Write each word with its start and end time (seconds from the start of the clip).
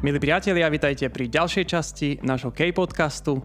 Milí 0.00 0.16
priatelia, 0.16 0.64
vitajte 0.72 1.12
pri 1.12 1.28
ďalšej 1.28 1.64
časti 1.68 2.08
nášho 2.24 2.48
K-podcastu. 2.48 3.44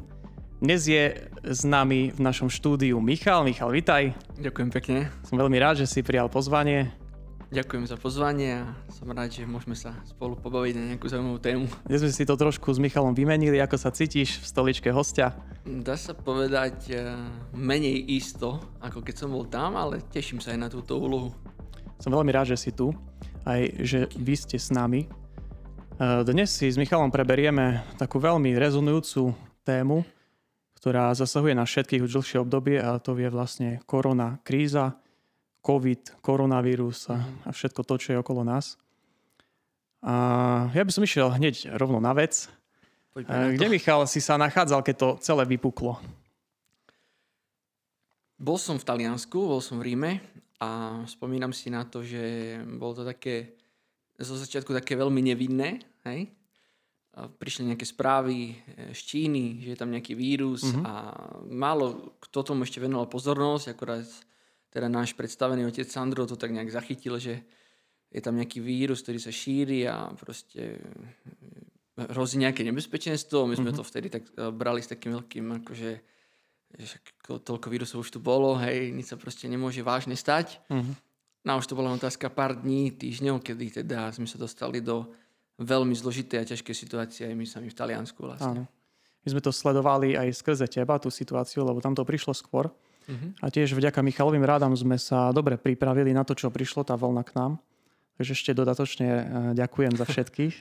Dnes 0.63 0.87
je 0.87 1.27
s 1.43 1.67
nami 1.67 2.15
v 2.15 2.19
našom 2.23 2.47
štúdiu 2.47 2.95
Michal. 3.03 3.43
Michal, 3.43 3.75
vitaj. 3.75 4.15
Ďakujem 4.39 4.69
pekne. 4.71 5.11
Som 5.27 5.35
veľmi 5.35 5.59
rád, 5.59 5.83
že 5.83 5.91
si 5.91 5.99
prijal 5.99 6.31
pozvanie. 6.31 6.95
Ďakujem 7.51 7.91
za 7.91 7.99
pozvanie 7.99 8.63
a 8.63 8.71
som 8.87 9.11
rád, 9.11 9.35
že 9.35 9.43
môžeme 9.43 9.75
sa 9.75 9.99
spolu 10.07 10.39
pobaviť 10.39 10.73
na 10.79 10.83
nejakú 10.95 11.11
zaujímavú 11.11 11.43
tému. 11.43 11.67
Dnes 11.91 12.07
sme 12.07 12.15
si 12.15 12.23
to 12.23 12.39
trošku 12.39 12.71
s 12.71 12.79
Michalom 12.79 13.11
vymenili, 13.11 13.59
ako 13.59 13.75
sa 13.75 13.91
cítiš 13.91 14.39
v 14.39 14.45
stoličke 14.47 14.87
hostia. 14.95 15.35
Dá 15.67 15.99
sa 15.99 16.15
povedať 16.15 16.95
eh, 16.95 17.19
menej 17.51 17.99
isto, 18.15 18.63
ako 18.79 19.03
keď 19.03 19.27
som 19.27 19.35
bol 19.35 19.43
tam, 19.43 19.75
ale 19.75 20.07
teším 20.07 20.39
sa 20.39 20.55
aj 20.55 20.59
na 20.63 20.69
túto 20.71 20.95
úlohu. 20.95 21.35
Som 21.99 22.15
veľmi 22.15 22.31
rád, 22.31 22.55
že 22.55 22.63
si 22.63 22.71
tu, 22.71 22.95
aj 23.43 23.75
že 23.83 24.07
vy 24.15 24.39
ste 24.39 24.55
s 24.55 24.71
nami. 24.71 25.24
Dnes 25.95 26.51
si 26.51 26.67
s 26.67 26.75
Michalom 26.75 27.07
preberieme 27.07 27.79
takú 27.95 28.19
veľmi 28.19 28.51
rezonujúcu 28.59 29.31
tému, 29.63 30.03
ktorá 30.75 31.15
zasahuje 31.15 31.55
na 31.55 31.63
všetkých 31.63 32.03
už 32.03 32.19
dlhšie 32.19 32.43
obdobie 32.43 32.83
a 32.83 32.99
to 32.99 33.15
je 33.15 33.31
vlastne 33.31 33.79
korona 33.87 34.35
kríza, 34.43 34.99
COVID, 35.63 36.19
koronavírus 36.19 37.07
a, 37.07 37.23
a 37.47 37.49
všetko 37.55 37.87
to, 37.87 37.95
čo 37.95 38.11
je 38.11 38.19
okolo 38.19 38.43
nás. 38.43 38.75
A 40.03 40.67
ja 40.75 40.83
by 40.83 40.91
som 40.91 41.07
išiel 41.07 41.31
hneď 41.31 41.79
rovno 41.79 42.03
na 42.03 42.11
vec. 42.11 42.51
Poďme 43.15 43.55
Kde. 43.55 43.71
Michal, 43.71 44.03
si 44.03 44.19
sa 44.19 44.35
nachádzal, 44.35 44.83
keď 44.83 44.95
to 44.99 45.09
celé 45.23 45.47
vypuklo? 45.47 45.95
Bol 48.35 48.59
som 48.59 48.75
v 48.75 48.83
Taliansku, 48.83 49.47
bol 49.47 49.63
som 49.63 49.79
v 49.79 49.95
Ríme 49.95 50.19
a 50.59 50.99
spomínam 51.07 51.55
si 51.55 51.71
na 51.71 51.87
to, 51.87 52.03
že 52.03 52.59
bolo 52.67 52.99
to 52.99 53.07
také 53.07 53.55
zo 54.17 54.35
začiatku 54.35 54.71
také 54.71 54.95
veľmi 54.95 55.19
nevinné, 55.21 55.83
hej? 56.05 56.31
A 57.15 57.31
prišli 57.31 57.71
nejaké 57.71 57.87
správy 57.87 58.51
eh, 58.51 58.91
z 58.91 58.99
Číny, 59.01 59.63
že 59.63 59.75
je 59.75 59.79
tam 59.79 59.91
nejaký 59.91 60.13
vírus 60.13 60.67
Mhm. 60.71 60.83
a 60.83 60.93
málo 61.47 62.15
kto 62.19 62.43
tomu 62.43 62.63
ešte 62.63 62.79
venoval 62.79 63.07
pozornosť, 63.07 63.65
akorát 63.71 64.03
teda 64.69 64.87
náš 64.87 65.15
predstavený 65.15 65.63
otec 65.65 65.87
Sandro 65.87 66.27
to 66.27 66.35
tak 66.35 66.51
nejak 66.51 66.67
zachytil, 66.67 67.15
že 67.15 67.39
je 68.11 68.19
tam 68.19 68.35
nejaký 68.35 68.59
vírus, 68.59 68.99
ktorý 69.03 69.19
sa 69.19 69.31
šíri 69.31 69.87
a 69.87 70.11
proste 70.15 70.75
eh, 71.95 72.11
hrozí 72.11 72.35
nejaké 72.35 72.67
nebezpečenstvo. 72.67 73.47
My 73.47 73.55
sme 73.55 73.71
Mhm. 73.71 73.77
to 73.79 73.83
vtedy 73.83 74.07
tak 74.11 74.23
eh, 74.27 74.51
brali 74.51 74.83
s 74.83 74.91
takým 74.91 75.15
veľkým, 75.15 75.63
akože 75.63 75.91
že 76.75 76.99
toľko 77.23 77.71
vírusov 77.71 78.03
už 78.03 78.11
tu 78.11 78.19
bolo, 78.19 78.59
hej, 78.59 78.91
nič 78.91 79.07
sa 79.07 79.15
proste 79.15 79.47
nemôže 79.47 79.79
vážne 79.79 80.11
stať. 80.19 80.59
Mhm. 80.67 80.91
No 81.45 81.61
už 81.61 81.69
to 81.69 81.77
bola 81.77 81.93
otázka 81.93 82.33
pár 82.33 82.57
dní, 82.57 82.89
týždňov, 82.89 83.45
kedy 83.45 83.85
teda 83.85 84.09
sme 84.09 84.25
sa 84.25 84.41
dostali 84.41 84.81
do 84.81 85.05
veľmi 85.61 85.93
zložitej 85.93 86.41
a 86.41 86.49
ťažkej 86.49 86.75
situácie 86.75 87.23
aj 87.29 87.35
my 87.37 87.45
sami 87.45 87.67
v 87.69 87.77
Taliansku 87.77 88.19
Áno. 88.25 88.29
vlastne. 88.33 88.61
My 89.25 89.27
sme 89.29 89.41
to 89.41 89.53
sledovali 89.53 90.17
aj 90.17 90.33
skrze 90.37 90.65
teba, 90.69 90.97
tú 90.97 91.13
situáciu, 91.13 91.65
lebo 91.65 91.81
tam 91.81 91.93
to 91.93 92.01
prišlo 92.01 92.33
skôr. 92.33 92.73
Mhm. 93.05 93.45
A 93.45 93.53
tiež 93.53 93.77
vďaka 93.77 94.01
Michalovým 94.01 94.41
rádam 94.41 94.73
sme 94.73 94.97
sa 94.97 95.29
dobre 95.29 95.61
pripravili 95.61 96.09
na 96.11 96.25
to, 96.25 96.33
čo 96.33 96.49
prišlo, 96.49 96.81
tá 96.81 96.97
vlna 96.97 97.21
k 97.21 97.37
nám. 97.37 97.61
Takže 98.17 98.31
ešte 98.33 98.51
dodatočne 98.57 99.07
eh, 99.07 99.23
ďakujem 99.53 99.93
za 99.93 100.05
všetkých. 100.09 100.55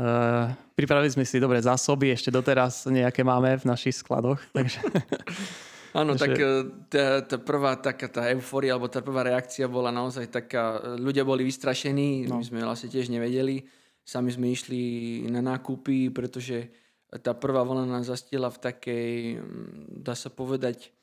Eh, 0.00 0.46
pripravili 0.78 1.10
sme 1.12 1.24
si 1.28 1.42
dobre 1.42 1.58
zásoby, 1.60 2.14
ešte 2.14 2.32
doteraz 2.32 2.86
nejaké 2.86 3.20
máme 3.20 3.58
v 3.58 3.64
našich 3.66 3.98
skladoch. 4.00 4.38
Takže 4.54 4.80
Áno, 5.90 6.14
Takže- 6.14 6.22
tak 6.22 6.32
e, 6.38 6.46
tá, 6.86 7.04
tá 7.26 7.36
prvá 7.42 7.74
taká 7.74 8.06
tá 8.06 8.22
eufória, 8.30 8.78
alebo 8.78 8.86
tá 8.86 9.02
prvá 9.02 9.26
reakcia 9.26 9.66
bola 9.66 9.90
naozaj 9.90 10.30
taká, 10.30 10.78
ľudia 10.98 11.26
boli 11.26 11.42
vystrašení, 11.42 12.30
No. 12.30 12.38
my 12.38 12.44
sme 12.46 12.62
vlastne 12.62 12.86
tiež 12.86 13.10
nevedeli, 13.10 13.66
sami 14.06 14.30
sme 14.30 14.54
išli 14.54 14.80
na 15.26 15.42
nákupy, 15.42 16.14
pretože 16.14 16.70
tá 17.18 17.34
prvá 17.34 17.66
vlna 17.66 17.90
nás 17.90 18.06
zastihla 18.06 18.54
v 18.54 18.58
takej, 18.62 19.08
mm, 19.42 20.06
dá 20.06 20.14
sa 20.14 20.30
povedať, 20.30 20.94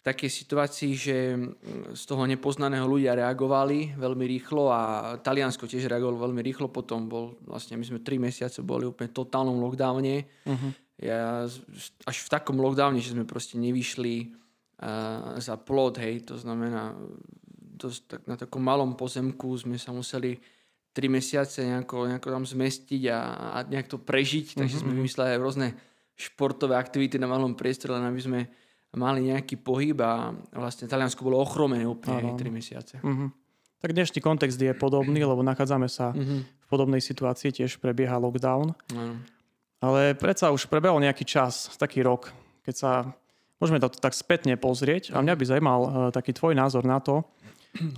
v 0.00 0.02
takej 0.04 0.30
situácii, 0.32 0.92
že 0.96 1.16
mm, 1.36 1.92
z 1.96 2.02
toho 2.04 2.24
nepoznaného 2.24 2.84
ľudia 2.84 3.16
reagovali 3.16 3.96
veľmi 3.96 4.24
rýchlo 4.36 4.72
a 4.72 4.80
Taliansko 5.20 5.68
tiež 5.68 5.88
reagovalo 5.88 6.28
veľmi 6.28 6.40
rýchlo, 6.44 6.68
potom 6.72 7.08
bol, 7.08 7.36
vlastne 7.44 7.76
my 7.80 7.84
sme 7.84 8.00
tri 8.04 8.16
mesiace 8.20 8.60
boli 8.60 8.88
úplne 8.88 9.12
v 9.12 9.16
totálnom 9.16 9.60
lockdowne, 9.60 10.24
uh-huh. 10.24 10.70
Ja 11.00 11.48
až 12.04 12.16
v 12.20 12.28
takom 12.28 12.60
lockdowne, 12.60 13.00
že 13.00 13.16
sme 13.16 13.24
proste 13.24 13.56
nevyšli 13.56 14.36
uh, 14.78 15.40
za 15.40 15.56
plot, 15.56 15.96
hej, 15.98 16.28
to 16.28 16.36
znamená 16.36 16.92
dosť, 17.80 18.00
tak, 18.04 18.20
na 18.28 18.36
takom 18.36 18.60
malom 18.60 18.92
pozemku 18.92 19.48
sme 19.56 19.80
sa 19.80 19.96
museli 19.96 20.36
tri 20.92 21.08
mesiace 21.08 21.64
nejako, 21.64 22.12
nejako 22.12 22.28
tam 22.28 22.44
zmestiť 22.44 23.02
a, 23.08 23.18
a 23.56 23.58
nejak 23.64 23.88
to 23.88 23.96
prežiť, 23.96 24.60
takže 24.60 24.84
sme 24.84 24.92
vymysleli 24.92 25.32
aj 25.32 25.40
rôzne 25.40 25.68
športové 26.18 26.76
aktivity 26.76 27.16
na 27.16 27.24
malom 27.24 27.56
priestore, 27.56 27.96
len 27.96 28.04
aby 28.04 28.20
sme 28.20 28.40
mali 28.92 29.30
nejaký 29.30 29.56
pohyb 29.56 29.96
a 30.02 30.34
vlastne 30.52 30.90
Taliansko 30.90 31.22
bolo 31.24 31.40
ochromené 31.40 31.86
úplne 31.86 32.34
tri 32.36 32.50
mesiace. 32.50 32.98
Uh-huh. 33.00 33.30
Tak 33.80 33.96
dnešný 33.96 34.20
kontext 34.20 34.60
je 34.60 34.74
podobný, 34.76 35.24
lebo 35.24 35.40
nachádzame 35.40 35.88
sa 35.88 36.12
Mhm. 36.12 36.44
v 36.44 36.66
podobnej 36.68 37.00
situácii, 37.00 37.54
tiež 37.54 37.80
prebieha 37.80 38.18
lockdown. 38.20 38.74
Áno. 38.92 39.14
Ale 39.80 40.12
predsa 40.12 40.52
už 40.52 40.68
prebehol 40.68 41.00
nejaký 41.00 41.24
čas, 41.24 41.72
taký 41.80 42.04
rok, 42.04 42.28
keď 42.64 42.74
sa 42.76 42.92
môžeme 43.60 43.80
to 43.80 43.92
tak 43.92 44.16
spätne 44.16 44.56
pozrieť 44.56 45.12
a 45.12 45.20
mňa 45.20 45.34
by 45.36 45.44
zaujímal 45.44 45.80
eh, 45.80 45.90
taký 46.12 46.32
tvoj 46.32 46.56
názor 46.56 46.84
na 46.84 47.00
to, 47.00 47.24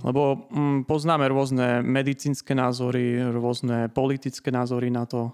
lebo 0.07 0.47
mm, 0.51 0.85
poznáme 0.85 1.25
rôzne 1.27 1.81
medicínske 1.81 2.53
názory, 2.53 3.17
rôzne 3.33 3.89
politické 3.89 4.53
názory 4.53 4.93
na 4.93 5.09
to. 5.09 5.33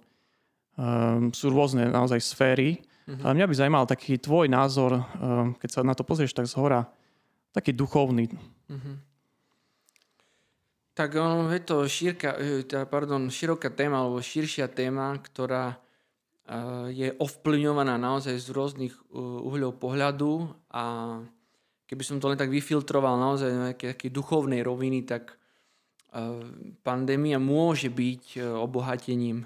Um, 0.79 1.35
sú 1.35 1.51
rôzne 1.51 1.91
naozaj 1.91 2.23
sféry. 2.23 2.79
Mhm. 3.03 3.19
Ale 3.25 3.35
mňa 3.35 3.47
by 3.51 3.55
zaujímal 3.57 3.85
taký 3.89 4.15
tvoj 4.15 4.47
názor, 4.47 4.95
um, 4.95 5.51
keď 5.59 5.69
sa 5.69 5.79
na 5.83 5.91
to 5.91 6.07
pozrieš 6.07 6.31
tak 6.31 6.47
zhora, 6.47 6.87
taký 7.51 7.75
duchovný. 7.75 8.31
Mhm. 8.71 9.11
Tak 10.95 11.15
ono, 11.15 11.47
je 11.51 11.63
to 11.63 11.83
šírka, 11.87 12.35
eh, 12.39 12.63
teda, 12.63 12.87
pardon, 12.87 13.27
široká 13.27 13.75
téma, 13.75 14.07
alebo 14.07 14.23
širšia 14.23 14.71
téma, 14.71 15.19
ktorá 15.19 15.75
eh, 15.75 15.88
je 16.89 17.13
ovplyvňovaná 17.13 18.01
naozaj 18.01 18.41
z 18.41 18.47
rôznych 18.49 18.93
eh, 18.93 19.01
uhľov 19.19 19.77
pohľadu 19.77 20.49
a 20.73 21.17
keby 21.85 22.03
som 22.05 22.17
to 22.17 22.29
len 22.29 22.37
tak 22.37 22.49
vyfiltroval 22.49 23.17
naozaj 23.17 23.49
na 23.53 23.61
nejaké 23.73 23.93
také 23.93 24.09
duchovnej 24.09 24.65
roviny, 24.65 25.05
tak 25.05 25.37
eh, 26.13 26.41
pandémia 26.81 27.37
môže 27.37 27.93
byť 27.93 28.23
eh, 28.37 28.43
obohatením. 28.49 29.45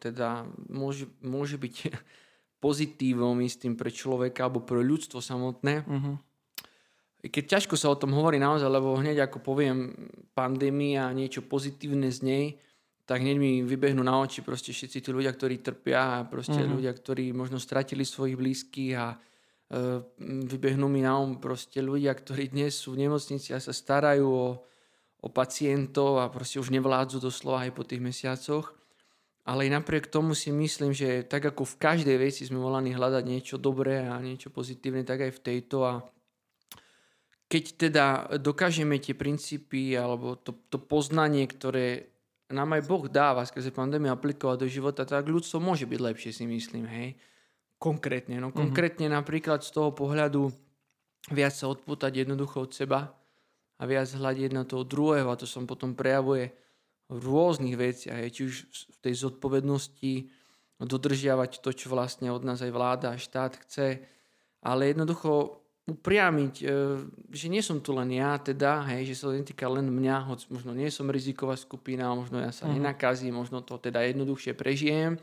Teda 0.00 0.48
môže, 0.72 1.12
môže 1.20 1.60
byť 1.60 1.76
pozitívom 2.64 3.36
istým 3.44 3.76
pre 3.76 3.92
človeka 3.92 4.48
alebo 4.48 4.64
pre 4.64 4.80
ľudstvo 4.80 5.20
samotné. 5.20 5.84
Uh-huh. 5.84 6.16
Keď 7.20 7.44
ťažko 7.60 7.76
sa 7.76 7.92
o 7.92 8.00
tom 8.00 8.16
hovorí 8.16 8.40
naozaj, 8.40 8.64
lebo 8.64 8.96
hneď 8.96 9.28
ako 9.28 9.44
poviem 9.44 9.92
pandémia 10.32 11.04
a 11.04 11.16
niečo 11.16 11.44
pozitívne 11.44 12.08
z 12.08 12.20
nej, 12.24 12.46
tak 13.10 13.26
hneď 13.26 13.36
mi 13.42 13.66
vybehnú 13.66 14.06
na 14.06 14.22
oči 14.22 14.46
proste 14.46 14.70
všetci 14.70 15.02
tí 15.02 15.10
ľudia, 15.10 15.34
ktorí 15.34 15.58
trpia 15.58 16.22
a 16.22 16.30
proste 16.30 16.62
Mhm. 16.62 16.70
ľudia, 16.78 16.94
ktorí 16.94 17.34
možno 17.34 17.58
stratili 17.58 18.06
svojich 18.06 18.38
blízkych 18.38 18.94
a 18.94 19.18
e, 19.66 20.02
vybehnú 20.46 20.86
mi 20.86 21.02
na 21.02 21.18
um 21.18 21.34
proste 21.42 21.82
ľudia, 21.82 22.14
ktorí 22.14 22.54
dnes 22.54 22.78
sú 22.78 22.94
v 22.94 23.10
nemocnici 23.10 23.50
a 23.50 23.58
sa 23.58 23.74
starajú 23.74 24.30
o, 24.30 24.62
o 25.26 25.28
pacientov 25.30 26.22
a 26.22 26.30
proste 26.30 26.62
už 26.62 26.70
nevládzu 26.70 27.18
doslova 27.18 27.66
aj 27.66 27.74
po 27.74 27.82
tých 27.82 27.98
mesiacoch. 27.98 28.70
Ale 29.42 29.66
aj 29.66 29.82
napriek 29.82 30.06
tomu 30.06 30.38
si 30.38 30.54
myslím, 30.54 30.94
že 30.94 31.26
tak 31.26 31.42
ako 31.50 31.66
v 31.66 31.78
každej 31.82 32.14
veci 32.14 32.46
sme 32.46 32.62
volaní 32.62 32.94
hľadať 32.94 33.26
niečo 33.26 33.58
dobré 33.58 34.06
a 34.06 34.22
niečo 34.22 34.54
pozitívne, 34.54 35.02
tak 35.02 35.26
aj 35.26 35.32
v 35.34 35.42
tejto 35.42 35.82
a 35.82 36.06
keď 37.50 37.64
teda 37.74 38.06
dokážeme 38.38 39.02
tie 39.02 39.18
princípy 39.18 39.98
alebo 39.98 40.38
to, 40.38 40.54
to 40.70 40.78
poznanie, 40.78 41.50
ktoré 41.50 42.06
nám 42.50 42.76
aj 42.76 42.82
Boh 42.86 43.06
dáva 43.06 43.46
skrze 43.46 43.70
pandémiu 43.70 44.10
aplikovať 44.10 44.56
do 44.62 44.68
života, 44.68 45.06
tak 45.06 45.30
ľudstvo 45.30 45.62
môže 45.62 45.86
byť 45.86 46.00
lepšie, 46.02 46.30
si 46.34 46.44
myslím, 46.46 46.84
hej. 46.86 47.08
Konkrétne. 47.80 48.36
No 48.42 48.52
konkrétne 48.52 49.08
napríklad 49.08 49.64
z 49.64 49.72
toho 49.72 49.94
pohľadu 49.96 50.52
viac 51.32 51.54
sa 51.56 51.70
odpútať 51.72 52.26
jednoducho 52.26 52.68
od 52.68 52.70
seba 52.76 53.16
a 53.80 53.82
viac 53.88 54.10
hľadiť 54.12 54.50
na 54.52 54.68
toho 54.68 54.84
druhého 54.84 55.32
a 55.32 55.38
to 55.40 55.48
som 55.48 55.64
potom 55.64 55.96
prejavuje 55.96 56.52
v 57.10 57.16
rôznych 57.24 57.74
veciach, 57.80 58.20
hej. 58.20 58.30
či 58.30 58.40
už 58.46 58.54
v 58.68 58.98
tej 59.00 59.14
zodpovednosti 59.24 60.12
dodržiavať 60.80 61.60
to, 61.60 61.70
čo 61.72 61.92
vlastne 61.92 62.32
od 62.32 62.44
nás 62.44 62.60
aj 62.60 62.72
vláda 62.72 63.06
a 63.12 63.20
štát 63.20 63.56
chce, 63.64 64.00
ale 64.64 64.92
jednoducho 64.92 65.59
upriamiť, 65.90 66.54
e, 66.60 66.64
že 67.30 67.46
nie 67.50 67.60
som 67.60 67.82
tu 67.82 67.90
len 67.90 68.08
ja, 68.14 68.38
teda, 68.38 68.86
hej, 68.86 69.10
že 69.10 69.14
sa 69.18 69.24
to 69.28 69.36
netýka 69.36 69.66
len 69.66 69.90
mňa, 69.90 70.30
hoď 70.30 70.40
možno 70.48 70.70
nie 70.72 70.86
som 70.88 71.10
riziková 71.10 71.58
skupina, 71.58 72.14
možno 72.14 72.38
ja 72.38 72.54
sa 72.54 72.70
Mhm. 72.70 72.78
nenakazím, 72.78 73.34
možno 73.34 73.60
to 73.60 73.76
teda 73.76 74.06
jednoduchšie 74.06 74.54
prežijem, 74.54 75.18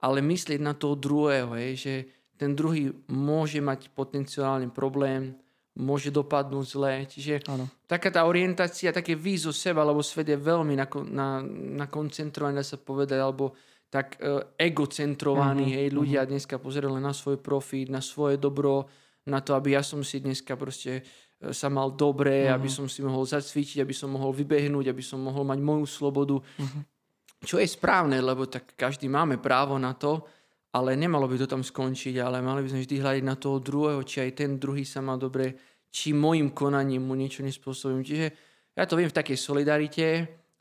ale 0.00 0.18
myslieť 0.18 0.58
na 0.58 0.72
toho 0.74 0.96
druhého, 0.96 1.52
hej, 1.54 1.72
že 1.76 1.94
ten 2.34 2.56
druhý 2.58 2.90
môže 3.06 3.62
mať 3.62 3.92
potenciálny 3.94 4.72
problém, 4.72 5.36
môže 5.72 6.12
dopadnúť 6.12 6.66
zle, 6.68 6.94
čiže 7.08 7.48
Áno. 7.48 7.64
taká 7.88 8.12
tá 8.12 8.28
orientácia, 8.28 8.92
také 8.92 9.16
výzo 9.16 9.54
seba, 9.54 9.86
lebo 9.86 10.02
svet 10.04 10.28
je 10.28 10.36
veľmi 10.36 10.76
nakon, 10.76 11.06
na, 11.08 11.40
nakoncentrovaný, 11.80 12.60
dá 12.60 12.66
sa 12.66 12.76
povedať, 12.76 13.16
alebo 13.16 13.56
tak 13.88 14.16
uh, 14.20 14.40
egocentrovaní, 14.56 15.68
Mhm, 15.68 15.76
hej, 15.76 15.86
ľudia 15.92 16.24
dneska 16.24 16.56
pozerajú 16.56 16.96
len 16.96 17.04
na 17.04 17.12
svoj 17.12 17.36
profit, 17.36 17.92
na 17.92 18.00
svoje 18.00 18.36
dobro, 18.40 18.88
na 19.26 19.38
to, 19.40 19.54
aby 19.54 19.74
ja 19.74 19.82
som 19.82 20.02
si 20.02 20.18
dneska 20.18 20.56
proste 20.56 21.02
e, 21.38 21.50
sa 21.50 21.66
mal 21.68 21.90
dobre, 21.94 22.46
Mhm. 22.46 22.52
aby 22.54 22.68
som 22.68 22.86
si 22.86 23.02
mohol 23.02 23.22
zacvičiť, 23.22 23.82
aby 23.82 23.94
som 23.94 24.10
mohol 24.10 24.30
vybehnúť, 24.32 24.90
aby 24.90 25.02
som 25.02 25.18
mohol 25.18 25.42
mať 25.42 25.58
moju 25.58 25.86
slobodu. 25.86 26.36
Mhm. 26.58 26.80
Čo 27.42 27.58
je 27.58 27.66
správne, 27.66 28.22
lebo 28.22 28.46
tak 28.46 28.78
každý 28.78 29.10
máme 29.10 29.38
právo 29.38 29.74
na 29.74 29.94
to, 29.94 30.22
ale 30.72 30.94
nemalo 30.94 31.26
by 31.26 31.36
to 31.36 31.46
tam 31.46 31.60
skončiť, 31.60 32.16
ale 32.16 32.38
mali 32.40 32.62
by 32.62 32.70
sme 32.70 32.80
vždy 32.80 32.96
hľadiť 32.96 33.24
na 33.26 33.34
toho 33.34 33.58
druhého, 33.58 34.00
či 34.06 34.22
aj 34.22 34.30
ten 34.38 34.50
druhý 34.56 34.86
sa 34.86 35.02
má 35.02 35.18
dobre, 35.18 35.58
či 35.90 36.14
môjim 36.14 36.54
konaním 36.54 37.02
mu 37.04 37.12
niečo 37.12 37.42
nespôsobím. 37.42 38.06
Čiže 38.06 38.26
ja 38.72 38.86
to 38.86 38.96
viem 38.96 39.10
v 39.10 39.18
takej 39.18 39.36
solidarite 39.36 40.06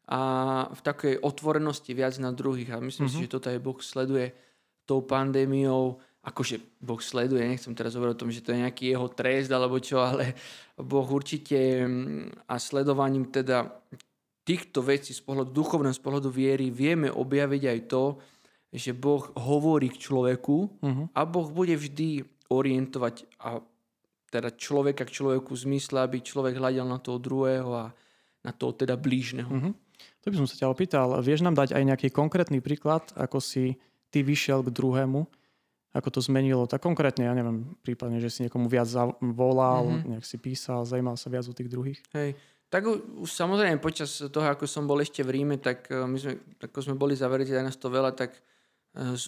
a 0.09 0.19
v 0.67 0.81
takej 0.83 1.23
otvorenosti 1.23 1.93
viac 1.93 2.17
na 2.19 2.33
druhých 2.33 2.75
a 2.75 2.83
myslím 2.83 3.07
si, 3.07 3.21
Mhm. 3.21 3.23
že 3.23 3.31
toto 3.31 3.47
aj 3.47 3.59
Boh 3.61 3.79
sleduje 3.79 4.33
tou 4.83 5.05
pandémiou, 5.05 6.01
akože 6.21 6.61
Boh 6.77 7.01
sleduje, 7.01 7.41
nechcem 7.41 7.73
teraz 7.73 7.97
hovoriť 7.97 8.13
o 8.13 8.21
tom, 8.21 8.29
že 8.29 8.45
to 8.45 8.53
je 8.53 8.61
nejaký 8.61 8.93
jeho 8.93 9.09
trest 9.09 9.49
alebo 9.49 9.81
čo, 9.81 9.97
ale 10.05 10.37
Boh 10.77 11.07
určite 11.09 11.57
mm, 11.85 12.45
a 12.45 12.55
sledovaním 12.61 13.33
teda 13.33 13.65
týchto 14.45 14.85
vecí 14.85 15.13
z 15.17 15.21
pohľadu 15.21 15.49
duchovného, 15.49 15.93
z 15.93 16.01
pohľadu 16.01 16.29
viery 16.29 16.69
vieme 16.69 17.09
objaviť 17.09 17.63
aj 17.65 17.79
to, 17.89 18.03
že 18.71 18.93
Boh 18.93 19.33
hovorí 19.35 19.89
k 19.89 19.97
človeku 19.97 20.81
Mhm. 20.81 21.03
a 21.17 21.21
Boh 21.25 21.49
bude 21.49 21.75
vždy 21.75 22.23
orientovať 22.53 23.25
a 23.41 23.59
teda 24.31 24.53
človeka 24.55 25.03
k 25.03 25.11
človeku 25.11 25.51
v 25.51 25.63
zmysle, 25.67 26.07
aby 26.07 26.23
človek 26.23 26.55
hľadal 26.55 26.87
na 26.87 26.99
toho 27.03 27.19
druhého 27.19 27.71
a 27.75 27.85
na 28.41 28.51
toho 28.55 28.71
teda 28.71 28.95
blížneho. 28.95 29.49
Mhm. 29.49 29.71
To 30.21 30.25
by 30.29 30.35
som 30.37 30.47
sa 30.49 30.57
ťa 30.57 30.71
opýtal, 30.71 31.17
vieš 31.21 31.41
nám 31.45 31.57
dať 31.57 31.73
aj 31.73 31.83
nejaký 31.83 32.07
konkrétny 32.13 32.61
príklad, 32.61 33.09
ako 33.17 33.41
si 33.41 33.77
ty 34.13 34.21
vyšiel 34.21 34.65
k 34.65 34.73
druhému, 34.73 35.25
ako 35.91 36.09
to 36.09 36.19
zmenilo, 36.23 36.67
tak 36.67 36.79
konkrétne, 36.79 37.27
ja 37.27 37.35
neviem, 37.35 37.75
prípadne, 37.83 38.17
že 38.17 38.31
si 38.31 38.43
niekomu 38.43 38.67
viac 38.67 38.87
volal, 39.19 39.91
Mhm. 39.91 40.15
nejak 40.15 40.25
si 40.25 40.39
písal, 40.39 40.87
zajímal 40.87 41.19
sa 41.19 41.27
viac 41.27 41.43
o 41.47 41.53
tých 41.53 41.67
druhých. 41.67 41.99
Hej. 42.15 42.35
Tak 42.71 42.87
už 43.19 43.27
samozrejme 43.27 43.83
počas 43.83 44.07
toho, 44.31 44.47
ako 44.47 44.63
som 44.63 44.87
bol 44.87 45.03
ešte 45.03 45.19
v 45.27 45.35
Ríme, 45.35 45.59
tak 45.59 45.91
eh, 45.91 46.07
my 46.07 46.15
sme, 46.15 46.33
ako 46.63 46.79
sme 46.79 46.95
boli 46.95 47.19
zavretí, 47.19 47.51
aj 47.51 47.67
nás 47.67 47.75
to 47.75 47.91
veľa, 47.91 48.15
tak 48.15 48.31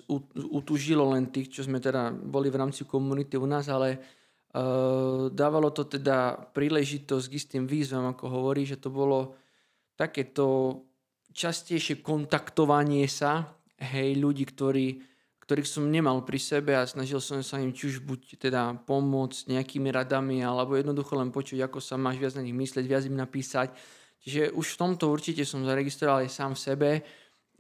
u- 0.08 0.28
utužilo 0.60 1.08
len 1.12 1.32
tých, 1.32 1.48
čo 1.48 1.64
sme 1.64 1.80
teda 1.80 2.12
boli 2.12 2.52
v 2.52 2.60
rámci 2.60 2.84
komunity 2.84 3.40
u 3.40 3.48
nás, 3.48 3.72
ale 3.72 3.96
uh, 3.96 5.32
dávalo 5.32 5.72
to 5.72 5.88
teda 5.88 6.36
príležitosť 6.52 7.26
k 7.32 7.38
istým 7.40 7.64
výzvam, 7.64 8.12
ako 8.12 8.28
hovorí, 8.28 8.68
že 8.68 8.76
to 8.76 8.92
bolo 8.92 9.40
takéto 9.96 10.80
častejšie 11.32 12.04
kontaktovanie 12.04 13.08
sa, 13.08 13.56
hej, 13.80 14.20
ľudí, 14.20 14.44
ktorí, 14.46 14.88
ktorých 15.54 15.70
som 15.70 15.86
nemal 15.86 16.26
pri 16.26 16.42
sebe 16.42 16.74
a 16.74 16.82
snažil 16.90 17.22
som 17.22 17.38
sa 17.46 17.62
im 17.62 17.70
či 17.70 17.94
už 17.94 18.02
buď 18.02 18.42
teda 18.42 18.74
pomôcť 18.90 19.54
nejakými 19.54 19.94
radami, 19.94 20.42
alebo 20.42 20.74
jednoducho 20.74 21.14
len 21.14 21.30
počuť, 21.30 21.62
ako 21.70 21.78
sa 21.78 21.94
máš 21.94 22.18
viac 22.18 22.34
na 22.34 22.42
nich 22.42 22.58
myslieť, 22.58 22.82
viac 22.90 23.06
im 23.06 23.14
napísať. 23.14 23.70
Čiže 24.26 24.50
už 24.58 24.66
v 24.74 24.80
tomto 24.82 25.14
určite 25.14 25.46
som 25.46 25.62
zaregistroval 25.62 26.26
aj 26.26 26.34
sám 26.34 26.58
v 26.58 26.64
sebe, 26.66 26.90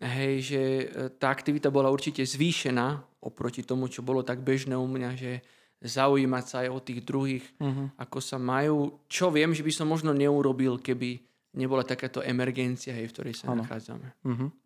hej, 0.01 0.33
že 0.41 0.61
e, 0.81 0.85
tá 1.21 1.29
aktivita 1.29 1.69
bola 1.69 1.93
určite 1.93 2.25
zvýšená 2.25 3.21
oproti 3.21 3.61
tomu, 3.61 3.85
čo 3.93 4.01
bolo 4.01 4.25
tak 4.25 4.41
bežné 4.41 4.73
u 4.73 4.89
mňa, 4.89 5.09
že 5.13 5.45
zaujímať 5.83 6.43
sa 6.49 6.65
aj 6.65 6.69
o 6.73 6.79
tých 6.81 7.05
druhých, 7.05 7.45
Mhm. 7.61 7.99
ako 8.01 8.17
sa 8.23 8.41
majú. 8.41 9.05
Čo 9.05 9.29
viem, 9.29 9.53
že 9.53 9.61
by 9.61 9.69
som 9.69 9.85
možno 9.85 10.15
neurobil, 10.17 10.81
keby 10.81 11.21
nebola 11.53 11.85
takáto 11.85 12.25
emergencia, 12.25 12.95
hej, 12.95 13.05
v 13.05 13.13
ktorej 13.13 13.35
sa 13.37 13.53
Áno. 13.53 13.61
nachádzame. 13.61 14.17
Mhm. 14.25 14.62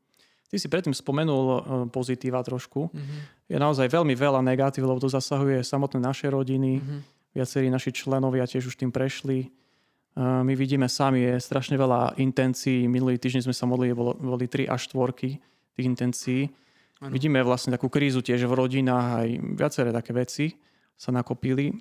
Ty 0.47 0.55
si 0.55 0.67
predtým 0.71 0.95
spomenul 0.95 1.45
eh, 1.47 1.59
pozitíva 1.91 2.39
trošku. 2.39 2.88
Mhm. 2.91 3.15
Je 3.51 3.57
naozaj 3.59 3.88
veľmi 3.91 4.15
veľa 4.15 4.39
negatív, 4.44 4.88
lebo 4.88 4.99
to 4.99 5.11
zasahuje 5.11 5.63
samotné 5.63 5.99
naše 5.99 6.31
rodiny. 6.31 6.79
Mhm. 6.79 6.97
Viacerí 7.35 7.67
naši 7.69 7.94
členovia 7.94 8.47
tiež 8.47 8.71
už 8.71 8.75
tým 8.79 8.91
prešli. 8.91 9.47
Eh, 9.47 10.41
My 10.44 10.55
vidíme 10.55 10.88
sami, 10.88 11.27
je 11.27 11.35
strašne 11.44 11.75
veľa 11.75 12.15
intencií. 12.17 12.88
Minulý 12.88 13.19
týždeň 13.19 13.51
sme 13.51 13.55
sa 13.55 13.67
modlili, 13.67 13.94
bolo, 13.94 14.15
boli 14.15 14.47
3 14.47 14.71
až 14.71 14.88
4 14.89 15.38
tých 15.77 15.85
intencií. 15.85 16.49
Áno. 16.97 17.13
Vidíme 17.13 17.38
vlastne 17.45 17.69
takú 17.69 17.94
krízu 17.94 18.25
tiež 18.25 18.49
v 18.49 18.57
rodinách, 18.57 19.21
aj 19.21 19.29
viaceré 19.53 19.89
také 19.94 20.17
veci 20.17 20.57
sa 20.97 21.13
nakopili. 21.13 21.75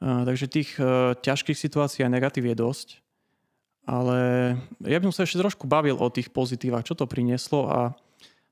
Eh, 0.00 0.22
Takže 0.24 0.46
tých 0.46 0.70
ťažkých 1.20 1.58
situácií 1.58 2.06
a 2.06 2.08
negatív 2.08 2.48
je 2.48 2.56
dosť. 2.56 2.88
Ale 3.88 4.18
ja 4.84 4.96
by 5.00 5.08
som 5.10 5.14
sa 5.16 5.24
ešte 5.24 5.40
trošku 5.40 5.64
bavil 5.64 5.96
o 5.96 6.12
tých 6.12 6.28
pozitívach, 6.30 6.84
čo 6.84 6.94
to 6.94 7.08
prinieslo 7.08 7.66
a 7.66 7.78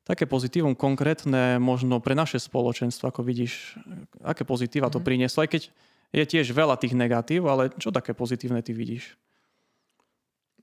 také 0.02 0.24
pozitívum 0.24 0.72
konkrétne 0.72 1.60
možno 1.60 2.00
pre 2.00 2.16
naše 2.16 2.40
spoločenstvo, 2.40 3.12
ako 3.12 3.20
vidíš, 3.20 3.76
aké 4.24 4.42
pozitíva 4.48 4.88
to 4.88 4.98
Mhm. 4.98 5.06
prinieslo, 5.06 5.44
aj 5.44 5.50
keď 5.52 5.62
je 6.08 6.24
tiež 6.24 6.56
veľa 6.56 6.80
tých 6.80 6.96
negatív, 6.96 7.44
ale 7.52 7.68
čo 7.76 7.92
také 7.92 8.16
pozitívne 8.16 8.64
ty 8.64 8.72
vidíš? 8.72 9.20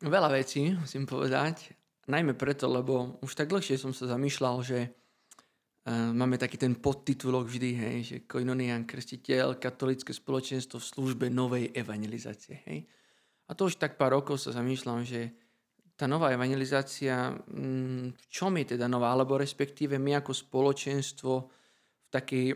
Veľa 0.02 0.34
vecí, 0.34 0.74
musím 0.74 1.06
povedať. 1.06 1.72
Najmä 2.10 2.34
preto, 2.34 2.66
lebo 2.70 3.18
už 3.22 3.34
tak 3.38 3.50
dlhšie 3.50 3.78
som 3.78 3.94
sa 3.94 4.10
zamýšľal, 4.10 4.62
že 4.62 4.80
uh, 4.90 6.12
máme 6.14 6.38
taký 6.38 6.58
ten 6.58 6.74
podtitulok 6.78 7.46
vždy, 7.46 7.70
hej, 7.74 7.98
že 8.04 8.16
Koinonia 8.26 8.82
krstiteľ, 8.86 9.58
katolické 9.62 10.14
spoločenstvo 10.14 10.82
v 10.82 10.90
službe 10.90 11.26
novej 11.30 11.70
evangelizácie. 11.74 12.62
Hej. 12.66 12.90
A 13.46 13.52
to 13.54 13.70
už 13.70 13.78
tak 13.78 13.98
pár 13.98 14.18
rokov 14.18 14.42
sa 14.42 14.56
zamýšľam, 14.56 15.06
že 15.06 15.30
tá 15.96 16.10
nová 16.12 16.34
evangelizácia, 16.34 17.32
mm, 17.32 18.20
v 18.20 18.26
čom 18.28 18.52
je 18.60 18.76
teda 18.76 18.92
nová, 18.92 19.16
alebo 19.16 19.40
respektíve 19.40 19.96
my 19.96 20.20
ako 20.20 20.32
spoločenstvo 20.36 21.34
v 21.40 22.08
takej 22.12 22.48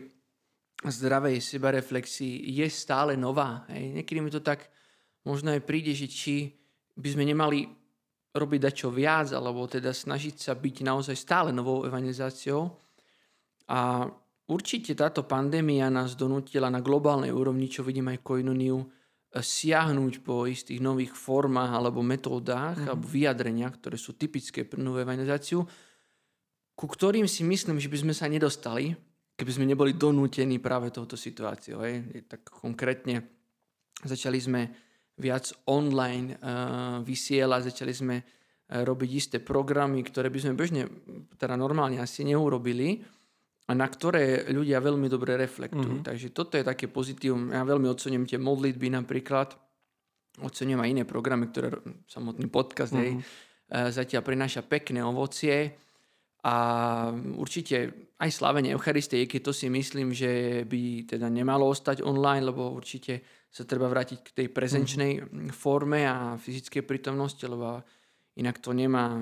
zdravej 0.84 1.40
sebareflexii 1.40 2.52
je 2.56 2.66
stále 2.68 3.16
nová. 3.16 3.64
Hej. 3.72 4.00
Niekedy 4.00 4.18
mi 4.20 4.32
to 4.32 4.44
tak 4.44 4.68
možno 5.24 5.52
aj 5.52 5.64
príde, 5.64 5.92
že 5.92 6.08
či 6.08 6.52
by 6.96 7.08
sme 7.16 7.24
nemali 7.28 7.64
robiť 8.30 8.60
dačo 8.60 8.88
viac, 8.92 9.32
alebo 9.32 9.66
teda 9.66 9.90
snažiť 9.90 10.36
sa 10.36 10.52
byť 10.54 10.76
naozaj 10.84 11.16
stále 11.16 11.50
novou 11.50 11.82
evangelizáciou. 11.88 12.68
A 13.70 14.04
určite 14.52 14.92
táto 14.94 15.26
pandémia 15.26 15.88
nás 15.88 16.14
donútila 16.14 16.68
na 16.68 16.84
globálnej 16.84 17.32
úrovni, 17.34 17.66
čo 17.66 17.82
vidím 17.82 18.12
aj 18.12 18.22
koinoniu, 18.22 18.78
siahnuť 19.30 20.26
po 20.26 20.50
istých 20.50 20.82
nových 20.82 21.14
formách 21.14 21.70
alebo 21.70 22.02
metódach 22.02 22.74
Mhm. 22.74 22.88
alebo 22.90 23.04
vyjadreniach, 23.06 23.78
ktoré 23.78 23.94
sú 23.94 24.18
typické 24.18 24.66
pre 24.66 24.82
novú 24.82 24.98
evangelizáciu, 24.98 25.62
ku 26.74 26.86
ktorým 26.90 27.30
si 27.30 27.46
myslím, 27.46 27.78
že 27.78 27.86
by 27.86 27.98
sme 28.02 28.14
sa 28.16 28.26
nedostali, 28.26 28.90
keby 29.38 29.50
sme 29.54 29.70
neboli 29.70 29.94
donútení 29.94 30.58
práve 30.58 30.90
touto 30.90 31.14
situáciou. 31.14 31.84
Hej. 31.86 32.26
Tak 32.26 32.50
konkrétne 32.50 33.22
začali 34.02 34.40
sme 34.40 34.62
viac 35.20 35.52
online 35.68 36.40
uh, 36.40 37.04
vysielať, 37.04 37.68
začali 37.70 37.92
sme 37.92 38.16
uh, 38.18 38.82
robiť 38.82 39.10
isté 39.12 39.36
programy, 39.38 40.00
ktoré 40.00 40.32
by 40.32 40.40
sme 40.40 40.56
bežne, 40.56 40.88
teda 41.36 41.54
normálne 41.60 42.00
asi 42.00 42.24
neurobili 42.24 43.04
a 43.70 43.72
na 43.78 43.86
ktoré 43.86 44.50
ľudia 44.50 44.82
veľmi 44.82 45.06
dobre 45.06 45.38
reflektujú. 45.38 46.02
Mhm. 46.02 46.06
Takže 46.06 46.34
toto 46.34 46.58
je 46.58 46.66
také 46.66 46.90
pozitívum. 46.90 47.54
Ja 47.54 47.62
veľmi 47.62 47.86
ocením 47.86 48.26
tie 48.26 48.42
modlitby 48.42 48.90
napríklad, 48.90 49.54
ocením 50.42 50.82
aj 50.82 50.90
iné 50.90 51.04
programy, 51.06 51.54
ktoré 51.54 51.78
samotný 52.10 52.50
podcast 52.50 52.90
mm-hmm. 52.90 53.06
hej, 53.06 53.12
Mhm. 53.14 53.22
eh, 53.70 53.88
zatiaľ 53.94 54.22
prináša 54.26 54.66
pekné 54.66 55.06
ovocie 55.06 55.70
a 56.42 56.54
určite 57.36 58.08
aj 58.16 58.30
slávenie 58.32 58.72
Eucharistie, 58.72 59.28
keď 59.28 59.40
to 59.48 59.52
si 59.52 59.68
myslím, 59.68 60.10
že 60.16 60.64
by 60.64 61.04
teda 61.04 61.28
nemalo 61.28 61.68
ostať 61.68 62.00
online, 62.00 62.48
lebo 62.48 62.72
určite 62.72 63.20
sa 63.52 63.68
treba 63.68 63.86
vrátiť 63.86 64.18
k 64.24 64.30
tej 64.34 64.46
prezenčnej 64.50 65.12
mm-hmm. 65.20 65.52
forme 65.52 66.08
a 66.08 66.34
fyzickej 66.40 66.82
prítomnosti, 66.82 67.44
lebo 67.44 67.84
inak 68.40 68.56
to 68.58 68.72
nemá, 68.72 69.14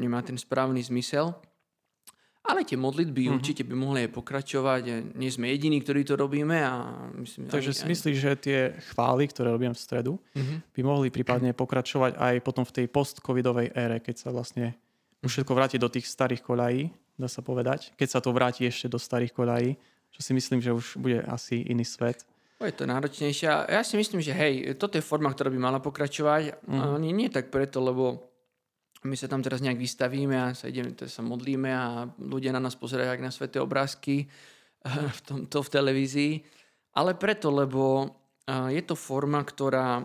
nemá 0.00 0.24
ten 0.24 0.40
správny 0.40 0.80
zmysel. 0.80 1.36
Ale 2.44 2.60
tie 2.60 2.76
modlitby 2.76 3.24
Mhm. 3.24 3.32
určite 3.34 3.62
by 3.64 3.72
mohli 3.72 4.04
aj 4.04 4.10
pokračovať. 4.12 4.82
Nie 5.16 5.32
sme 5.32 5.48
jediní, 5.48 5.80
ktorí 5.80 6.04
to 6.04 6.12
robíme. 6.14 6.52
A 6.60 6.92
myslím, 7.16 7.48
Takže 7.48 7.72
ani- 7.72 7.80
si 7.80 7.84
myslíš, 7.88 8.16
že 8.20 8.30
tie 8.36 8.58
chvály, 8.92 9.24
ktoré 9.28 9.48
robím 9.48 9.72
v 9.72 9.80
stredu, 9.80 10.12
Mhm. 10.36 10.54
by 10.76 10.80
mohli 10.84 11.08
prípadne 11.08 11.52
pokračovať 11.52 12.20
aj 12.20 12.34
potom 12.40 12.68
v 12.68 12.72
tej 12.72 12.86
post-covidovej 12.88 13.72
ére, 13.72 13.96
keď 13.98 14.16
sa 14.18 14.28
vlastne 14.28 14.76
už 15.24 15.32
všetko 15.32 15.52
vráti 15.54 15.80
do 15.80 15.88
tých 15.88 16.04
starých 16.04 16.44
koľají, 16.44 16.92
dá 17.16 17.28
sa 17.28 17.40
povedať. 17.40 17.96
Keď 17.96 18.08
sa 18.10 18.20
to 18.20 18.28
vráti 18.28 18.68
ešte 18.68 18.92
do 18.92 19.00
starých 19.00 19.32
koľají, 19.32 19.72
čo 20.12 20.20
si 20.20 20.36
myslím, 20.36 20.60
že 20.60 20.70
už 20.70 21.00
bude 21.00 21.24
asi 21.24 21.64
iný 21.64 21.82
svet. 21.82 22.28
Je 22.60 22.72
to 22.72 22.84
náročnejšie. 22.84 23.48
Ja 23.68 23.80
si 23.80 23.96
myslím, 23.96 24.20
že 24.20 24.32
hej, 24.32 24.76
toto 24.76 24.96
je 24.96 25.02
forma, 25.02 25.28
ktorá 25.28 25.48
by 25.48 25.58
mala 25.58 25.80
pokračovať. 25.80 26.60
Mhm. 26.64 26.76
A 26.76 26.96
nie, 26.98 27.12
nie 27.12 27.28
tak 27.28 27.48
preto, 27.48 27.80
lebo 27.80 28.20
my 29.04 29.16
sa 29.16 29.28
tam 29.28 29.44
teraz 29.44 29.60
nejak 29.60 29.76
vystavíme 29.76 30.36
a 30.36 30.56
sa, 30.56 30.72
ideme, 30.72 30.96
teda 30.96 31.12
sa 31.12 31.20
modlíme 31.20 31.70
a 31.70 32.08
ľudia 32.18 32.56
na 32.56 32.60
nás 32.60 32.76
pozerajú 32.76 33.14
ako 33.14 33.24
na 33.24 33.32
sveté 33.32 33.60
obrázky 33.60 34.24
v 34.88 35.20
tomto 35.24 35.60
v 35.60 35.72
televízii. 35.72 36.32
Ale 36.96 37.16
preto, 37.16 37.52
lebo 37.52 38.08
a, 38.48 38.72
je 38.72 38.82
to 38.84 38.96
forma, 38.96 39.44
ktorá 39.44 40.00
a, 40.00 40.04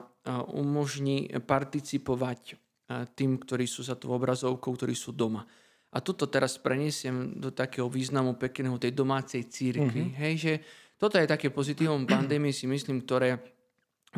umožní 0.51 1.31
participovať 1.43 2.59
tým, 2.89 3.37
ktorí 3.37 3.69
sú 3.69 3.85
za 3.85 3.93
tú 3.93 4.09
obrazovkou, 4.09 4.73
ktorí 4.73 4.97
sú 4.97 5.13
doma. 5.13 5.45
A 5.93 6.01
toto 6.01 6.25
teraz 6.25 6.57
preniesiem 6.57 7.37
do 7.37 7.53
takého 7.53 7.85
významu 7.85 8.33
pekného 8.33 8.81
tej 8.81 8.97
domácej 8.97 9.45
církvy. 9.45 10.09
Mm-hmm. 10.09 10.21
Hej, 10.21 10.33
že 10.41 10.53
toto 10.97 11.21
je 11.21 11.29
také 11.29 11.53
pozitívum 11.53 12.09
pandémie, 12.09 12.49
si 12.49 12.65
myslím, 12.65 13.05
ktoré 13.05 13.37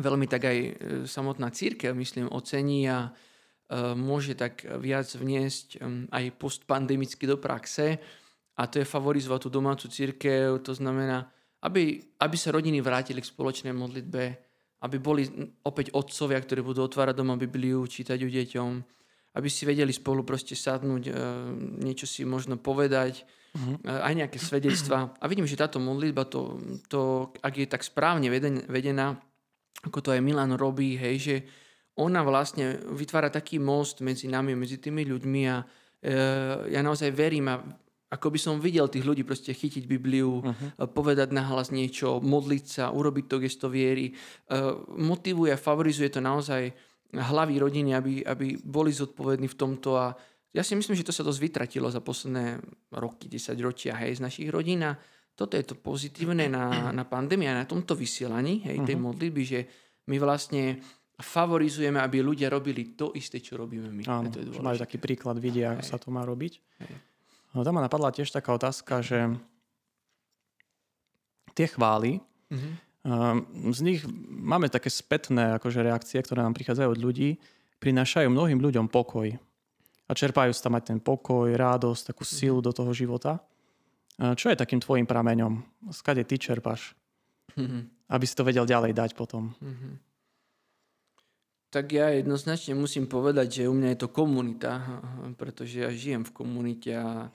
veľmi 0.00 0.24
tak 0.24 0.48
aj 0.48 0.58
samotná 1.04 1.52
církev, 1.52 1.92
myslím, 1.92 2.32
ocení 2.32 2.88
a 2.88 3.12
môže 3.96 4.36
tak 4.36 4.68
viac 4.80 5.08
vniesť 5.08 5.80
aj 6.12 6.24
postpandemicky 6.36 7.24
do 7.24 7.40
praxe. 7.40 7.96
A 8.60 8.68
to 8.68 8.84
je 8.84 8.86
favorizovať 8.86 9.48
tú 9.48 9.50
domácu 9.50 9.88
církev, 9.88 10.60
to 10.60 10.76
znamená, 10.76 11.24
aby, 11.64 12.04
aby 12.20 12.36
sa 12.36 12.52
rodiny 12.52 12.84
vrátili 12.84 13.24
k 13.24 13.30
spoločnej 13.32 13.72
modlitbe, 13.72 14.22
aby 14.82 14.96
boli 15.00 15.24
opäť 15.64 15.94
otcovia, 15.96 16.42
ktorí 16.42 16.60
budú 16.60 16.84
otvárať 16.84 17.16
doma 17.16 17.38
Bibliu, 17.40 17.86
čítať 17.86 18.18
ju 18.18 18.28
deťom, 18.28 18.70
aby 19.38 19.48
si 19.48 19.64
vedeli 19.64 19.94
spolu 19.94 20.26
proste 20.26 20.52
sadnúť, 20.52 21.02
e, 21.08 21.12
niečo 21.80 22.04
si 22.04 22.28
možno 22.28 22.60
povedať, 22.60 23.24
uh-huh. 23.56 24.04
aj 24.04 24.12
nejaké 24.12 24.36
svedectvá. 24.36 25.16
A 25.16 25.24
vidím, 25.30 25.48
že 25.48 25.56
táto 25.56 25.80
modlitba, 25.80 26.28
to, 26.28 26.60
to, 26.90 27.32
ak 27.40 27.54
je 27.56 27.66
tak 27.70 27.86
správne 27.86 28.28
vedená, 28.68 29.16
ako 29.86 29.98
to 30.04 30.10
aj 30.12 30.20
Milan 30.20 30.58
robí, 30.58 30.98
hej, 30.98 31.16
že 31.18 31.36
ona 31.98 32.24
vlastne 32.24 32.80
vytvára 32.88 33.28
taký 33.28 33.60
most 33.60 34.00
medzi 34.00 34.28
nami, 34.28 34.56
medzi 34.56 34.80
tými 34.80 35.04
ľuďmi 35.04 35.42
a 35.48 35.60
e, 35.60 35.64
ja 36.72 36.80
naozaj 36.80 37.12
verím 37.12 37.52
a 37.52 37.60
ako 38.12 38.28
by 38.28 38.38
som 38.40 38.60
videl 38.60 38.92
tých 38.92 39.08
ľudí 39.08 39.24
proste 39.24 39.56
chytiť 39.56 39.88
Bibliu, 39.88 40.44
uh-huh. 40.44 40.84
povedať 40.92 41.32
nahlas 41.32 41.72
niečo, 41.72 42.20
modliť 42.20 42.64
sa, 42.68 42.84
urobiť 42.92 43.24
to 43.24 43.36
gesto 43.40 43.66
viery. 43.72 44.12
E, 44.12 44.14
motivuje 45.00 45.48
a 45.52 45.60
favorizuje 45.60 46.12
to 46.12 46.20
naozaj 46.20 46.68
hlavy 47.12 47.56
rodiny, 47.56 47.96
aby, 47.96 48.24
aby 48.24 48.60
boli 48.60 48.92
zodpovední 48.92 49.48
v 49.48 49.58
tomto 49.58 49.96
a 49.96 50.12
ja 50.52 50.60
si 50.60 50.76
myslím, 50.76 50.92
že 50.92 51.08
to 51.08 51.16
sa 51.16 51.24
dosť 51.24 51.40
vytratilo 51.40 51.88
za 51.88 52.04
posledné 52.04 52.60
roky, 52.92 53.28
10 53.28 53.56
ročia 53.64 53.96
hej, 54.04 54.20
z 54.20 54.24
našich 54.24 54.48
rodín 54.52 54.84
a 54.84 54.92
toto 55.32 55.56
je 55.56 55.64
to 55.64 55.80
pozitívne 55.80 56.44
na, 56.52 56.92
na 56.92 57.04
pandémii 57.08 57.48
a 57.48 57.64
na 57.64 57.68
tomto 57.68 57.96
vysielaní 57.96 58.60
hej, 58.68 58.84
tej 58.84 58.96
uh-huh. 59.00 59.08
modlitby, 59.08 59.42
že 59.44 59.60
my 60.12 60.20
vlastne 60.20 60.76
favorizujeme, 61.20 62.00
aby 62.00 62.24
ľudia 62.24 62.48
robili 62.48 62.96
to 62.96 63.12
isté, 63.12 63.42
čo 63.42 63.60
robíme 63.60 63.90
my. 63.90 64.02
Áno, 64.08 64.32
to 64.32 64.40
je 64.40 64.54
že 64.54 64.62
majú 64.64 64.78
taký 64.80 64.96
príklad, 64.96 65.36
vidia, 65.42 65.76
ako 65.76 65.84
sa 65.84 65.96
to 66.00 66.08
má 66.08 66.24
robiť. 66.24 66.52
Hej. 66.82 66.94
No 67.52 67.66
tam 67.66 67.76
ma 67.76 67.84
napadla 67.84 68.14
tiež 68.14 68.32
taká 68.32 68.56
otázka, 68.56 69.04
že 69.04 69.28
tie 71.52 71.68
chvály, 71.68 72.24
uh-huh. 72.48 72.72
z 73.70 73.80
nich 73.84 74.00
máme 74.28 74.72
také 74.72 74.88
spätné 74.88 75.60
akože 75.60 75.84
reakcie, 75.84 76.16
ktoré 76.24 76.40
nám 76.40 76.56
prichádzajú 76.56 76.88
od 76.96 77.00
ľudí, 77.02 77.36
prinášajú 77.82 78.32
mnohým 78.32 78.62
ľuďom 78.62 78.88
pokoj. 78.88 79.28
A 80.08 80.12
čerpajú 80.16 80.50
sa 80.56 80.68
tam 80.70 80.80
aj 80.80 80.88
ten 80.88 80.98
pokoj, 80.98 81.52
radosť, 81.52 82.16
takú 82.16 82.24
silu 82.24 82.58
uh-huh. 82.58 82.68
do 82.68 82.72
toho 82.72 82.92
života. 82.96 83.42
Čo 84.12 84.52
je 84.52 84.60
takým 84.60 84.76
tvojim 84.76 85.08
prameňom? 85.08 85.64
Skade 85.88 86.22
ty 86.28 86.36
čerpáš? 86.36 86.92
Mm-hmm. 87.56 88.12
Aby 88.12 88.24
si 88.28 88.36
to 88.36 88.44
vedel 88.44 88.68
ďalej 88.68 88.92
dať 88.92 89.10
potom. 89.16 89.56
Mm-hmm. 89.56 89.92
Tak 91.72 91.88
ja 91.88 92.12
jednoznačne 92.12 92.76
musím 92.76 93.08
povedať, 93.08 93.64
že 93.64 93.70
u 93.70 93.72
mňa 93.72 93.96
je 93.96 94.00
to 94.04 94.12
komunita, 94.12 95.00
pretože 95.40 95.80
ja 95.80 95.88
žijem 95.88 96.20
v 96.20 96.34
komunite 96.36 96.92
a 96.92 97.32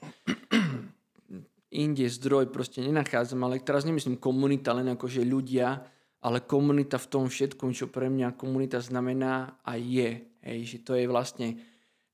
inde 1.82 2.06
zdroj 2.06 2.46
proste 2.54 2.78
nenachádzam, 2.86 3.42
ale 3.42 3.58
teraz 3.58 3.82
nemyslím 3.82 4.14
komunita 4.22 4.70
len 4.78 4.94
ako, 4.94 5.10
že 5.10 5.26
ľudia, 5.26 5.82
ale 6.22 6.46
komunita 6.46 7.02
v 7.02 7.10
tom 7.10 7.26
všetkom, 7.26 7.74
čo 7.74 7.90
pre 7.90 8.06
mňa 8.06 8.38
komunita 8.38 8.78
znamená 8.78 9.58
a 9.66 9.74
je. 9.74 10.22
Hej, 10.46 10.58
že 10.70 10.78
to 10.86 10.94
je 10.94 11.10
vlastne 11.10 11.58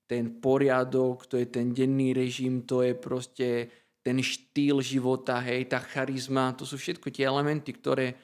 ten 0.09 0.41
poriadok, 0.41 1.29
to 1.29 1.37
je 1.37 1.45
ten 1.45 1.77
denný 1.77 2.17
režim, 2.17 2.65
to 2.65 2.81
je 2.81 2.97
proste 2.97 3.69
ten 4.01 4.17
štýl 4.17 4.81
života, 4.81 5.45
hej, 5.45 5.69
tá 5.69 5.77
charizma, 5.77 6.57
to 6.57 6.65
sú 6.65 6.81
všetko 6.81 7.13
tie 7.13 7.29
elementy, 7.29 7.77
ktoré 7.77 8.17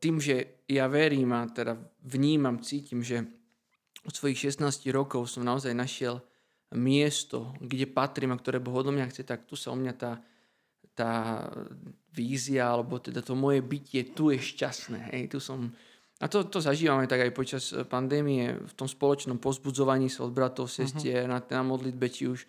tým, 0.00 0.20
že 0.20 0.60
ja 0.68 0.84
verím 0.86 1.32
a 1.32 1.48
teda 1.48 1.80
vnímam, 2.04 2.60
cítim, 2.60 3.00
že 3.00 3.24
od 4.04 4.12
svojich 4.12 4.52
16 4.52 4.84
rokov 4.92 5.32
som 5.32 5.42
naozaj 5.42 5.72
našiel 5.72 6.20
miesto, 6.76 7.56
kde 7.62 7.88
patrím 7.88 8.36
a 8.36 8.40
ktoré 8.40 8.60
Boh 8.60 8.76
odo 8.76 8.92
mňa 8.92 9.08
chce, 9.08 9.22
tak 9.24 9.48
tu 9.48 9.56
sa 9.56 9.72
o 9.72 9.78
mňa 9.78 9.94
tá, 9.96 10.20
tá 10.92 11.12
vízia, 12.12 12.68
alebo 12.68 13.00
teda 13.00 13.24
to 13.24 13.32
moje 13.32 13.64
bytie 13.64 14.12
tu 14.12 14.28
je 14.28 14.38
šťastné. 14.38 15.14
Hej, 15.16 15.32
tu 15.32 15.38
som, 15.40 15.72
a 16.20 16.26
to, 16.28 16.44
to 16.44 16.60
zažívame 16.60 17.08
tak 17.08 17.24
aj 17.24 17.32
počas 17.32 17.64
pandémie, 17.88 18.60
v 18.60 18.72
tom 18.76 18.90
spoločnom 18.90 19.40
pozbudzovaní 19.40 20.12
sa 20.12 20.28
od 20.28 20.36
bratov, 20.36 20.68
sestier, 20.68 21.24
uh-huh. 21.24 21.32
na, 21.32 21.38
na 21.40 21.64
modlitbe, 21.64 22.06
či 22.12 22.28
už 22.28 22.44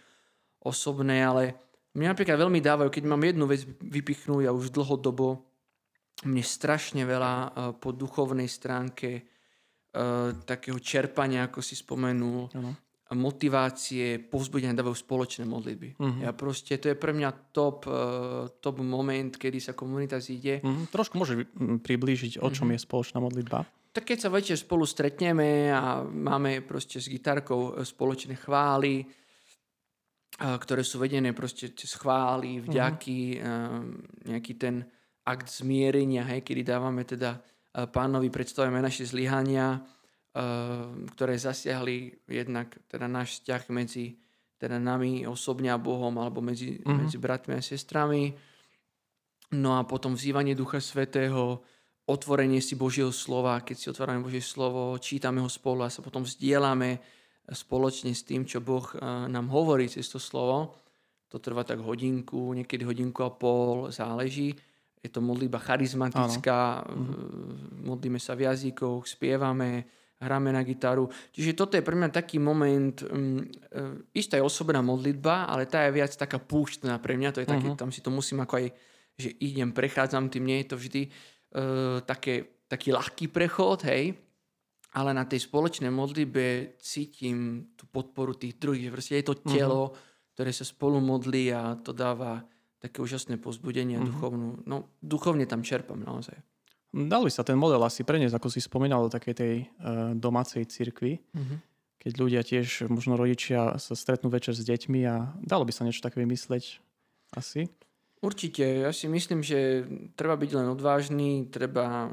osobné, 0.59 1.23
ale 1.23 1.55
mňa 1.95 2.11
napríklad 2.11 2.35
veľmi 2.35 2.59
dávajú, 2.59 2.89
keď 2.91 3.03
mám 3.07 3.23
jednu 3.23 3.47
vec 3.47 3.63
vypichnúť 3.79 4.49
a 4.49 4.55
už 4.55 4.75
dlhodobo, 4.75 5.46
mne 6.25 6.41
strašne 6.41 7.05
veľa 7.05 7.33
uh, 7.37 7.49
po 7.77 7.93
duchovnej 7.93 8.49
stránke 8.49 9.21
uh, 9.21 10.33
takého 10.49 10.81
čerpania, 10.81 11.45
ako 11.45 11.61
si 11.61 11.77
spomenul, 11.77 12.49
uh-huh. 12.49 12.73
motivácie, 13.13 14.17
povzbudenia 14.25 14.73
dávajú 14.73 14.97
spoločné 14.97 15.45
modlitby. 15.45 16.01
Uh-huh. 16.01 16.25
Ja 16.25 16.33
proste, 16.33 16.81
to 16.81 16.89
je 16.89 16.97
pre 16.97 17.13
mňa 17.13 17.53
top, 17.53 17.85
uh, 17.85 18.49
top 18.57 18.81
moment, 18.81 19.29
kedy 19.29 19.61
sa 19.61 19.77
komunita 19.77 20.17
zíde. 20.17 20.65
Uh-huh. 20.65 20.89
Trošku 20.89 21.21
môže 21.21 21.45
priblížiť, 21.85 22.41
o 22.41 22.49
čom 22.49 22.73
uh-huh. 22.73 22.81
je 22.81 22.85
spoločná 22.89 23.21
modlitba? 23.21 23.69
Tak 23.93 24.13
keď 24.13 24.17
sa 24.17 24.33
večer 24.33 24.57
spolu 24.57 24.89
stretneme 24.89 25.69
a 25.69 26.01
máme 26.01 26.65
proste 26.65 26.97
s 26.97 27.09
gitarkou 27.09 27.77
spoločné 27.81 28.37
chvály, 28.37 29.05
ktoré 30.37 30.81
sú 30.85 31.01
vedené 31.01 31.33
proste 31.33 31.73
cez 31.73 31.93
chvály, 31.97 32.61
vďaky, 32.61 33.21
uh-huh. 33.37 34.33
nejaký 34.33 34.53
ten 34.57 34.96
akt 35.27 35.51
zmierenia, 35.51 36.23
hej, 36.23 36.39
kedy 36.47 36.63
dávame 36.63 37.03
teda 37.03 37.43
pánovi, 37.91 38.31
predstavujeme 38.31 38.79
naše 38.79 39.03
zlyhania, 39.03 39.83
ktoré 41.13 41.35
zasiahli 41.35 42.23
jednak 42.31 42.79
teda 42.87 43.11
náš 43.11 43.43
vzťah 43.43 43.63
medzi 43.75 44.15
teda 44.57 44.81
nami 44.81 45.29
osobne 45.29 45.69
a 45.69 45.77
Bohom 45.77 46.17
alebo 46.17 46.41
medzi, 46.41 46.81
uh-huh. 46.81 47.05
medzi 47.05 47.21
bratmi 47.21 47.57
a 47.57 47.61
sestrami. 47.61 48.33
No 49.53 49.77
a 49.77 49.85
potom 49.85 50.17
vzývanie 50.17 50.57
Ducha 50.57 50.81
Svetého, 50.81 51.61
otvorenie 52.09 52.59
si 52.59 52.75
Božieho 52.75 53.13
slova, 53.13 53.61
keď 53.61 53.75
si 53.77 53.87
otvárame 53.87 54.25
Božie 54.25 54.43
slovo, 54.43 54.97
čítame 54.97 55.39
ho 55.39 55.47
spolu 55.47 55.85
a 55.85 55.93
sa 55.93 56.01
potom 56.01 56.25
vzdielame 56.25 56.99
spoločne 57.47 58.11
s 58.11 58.27
tým, 58.27 58.43
čo 58.43 58.59
Boh 58.59 58.83
eh, 58.91 58.99
nám 59.31 59.47
hovorí 59.53 59.87
cez 59.87 60.09
to 60.11 60.19
slovo. 60.19 60.75
To 61.27 61.43
trvá 61.43 61.67
tak 61.67 61.83
hodinku, 61.83 62.55
niekedy 62.55 62.87
hodinku 62.87 63.19
a 63.23 63.31
pol, 63.31 63.91
záleží. 63.91 64.55
Je 65.07 65.15
to 65.15 65.23
modlitba 65.23 65.63
charizmatická. 65.63 66.83
Mhm. 66.83 67.87
modlíme 67.87 68.19
sa 68.19 68.35
v 68.35 68.51
jazykoch, 68.51 69.07
spievame, 69.07 69.87
hráme 70.19 70.49
na 70.49 70.65
gitaru. 70.65 71.07
Čiže 71.31 71.55
toto 71.55 71.77
je 71.77 71.85
pre 71.85 71.95
mňa 71.95 72.09
taký 72.09 72.41
moment, 72.41 73.05
um, 73.07 73.39
istá 74.11 74.35
je 74.35 74.43
osobná 74.43 74.81
modlitba, 74.81 75.45
ale 75.47 75.69
tá 75.69 75.85
je 75.87 75.95
viac 75.95 76.11
taká 76.17 76.41
púštna 76.41 76.97
pre 76.97 77.15
mňa, 77.15 77.29
to 77.31 77.41
je 77.45 77.47
taký, 77.47 77.69
uh-huh. 77.71 77.79
tam 77.79 77.93
si 77.93 78.01
to 78.01 78.09
musím 78.09 78.41
ako 78.41 78.59
aj, 78.59 78.65
že 79.15 79.29
idem, 79.39 79.71
prechádzam 79.71 80.27
tým, 80.27 80.43
nie 80.49 80.59
je 80.65 80.67
to 80.73 80.75
vždy 80.75 81.01
uh, 81.07 82.01
také, 82.01 82.65
taký 82.65 82.91
ľahký 82.91 83.29
prechod, 83.29 83.85
hej, 83.85 84.17
ale 84.97 85.13
na 85.13 85.29
tej 85.29 85.45
spoločnej 85.45 85.93
modlitbe 85.93 86.75
cítim 86.81 87.69
tú 87.77 87.85
podporu 87.85 88.33
tých 88.33 88.57
druhých. 88.57 88.89
Proste 88.89 89.21
je 89.21 89.25
to 89.29 89.37
mhm. 89.37 89.53
telo, 89.53 89.93
uh-huh. 89.93 90.33
ktoré 90.33 90.49
sa 90.49 90.65
spolu 90.65 90.97
modlí 90.97 91.53
a 91.53 91.77
to 91.77 91.93
dáva 91.93 92.41
také 92.77 93.01
úžasné 93.01 93.41
pozbudenie 93.41 93.97
uh-huh. 93.97 94.09
duchovnú. 94.13 94.49
No, 94.69 94.91
duchovne 95.01 95.49
tam 95.49 95.65
čerpám 95.65 95.97
naozaj. 95.97 96.37
Dal 96.93 97.27
by 97.27 97.31
sa 97.33 97.43
ten 97.43 97.59
model 97.59 97.83
asi 97.83 98.07
preniesť, 98.07 98.39
ako 98.39 98.47
si 98.47 98.63
spomínal, 98.63 99.05
do 99.05 99.11
takej 99.11 99.35
tej 99.35 99.53
uh, 99.59 100.13
domácej 100.15 100.65
cirkvi. 100.65 101.19
Uh-huh. 101.19 101.57
Keď 101.97 102.13
ľudia 102.15 102.41
tiež, 102.45 102.87
možno 102.87 103.19
rodičia 103.19 103.75
sa 103.81 103.93
stretnú 103.97 104.29
večer 104.31 104.55
s 104.55 104.63
deťmi 104.63 104.99
a 105.03 105.35
dalo 105.41 105.67
by 105.67 105.73
sa 105.73 105.83
niečo 105.83 106.05
také 106.05 106.23
vymysleť 106.23 106.79
asi? 107.35 107.67
Určite, 108.17 108.65
ja 108.65 108.89
si 108.89 109.05
myslím, 109.05 109.45
že 109.45 109.85
treba 110.17 110.33
byť 110.33 110.51
len 110.57 110.73
odvážny, 110.73 111.53
treba, 111.53 112.09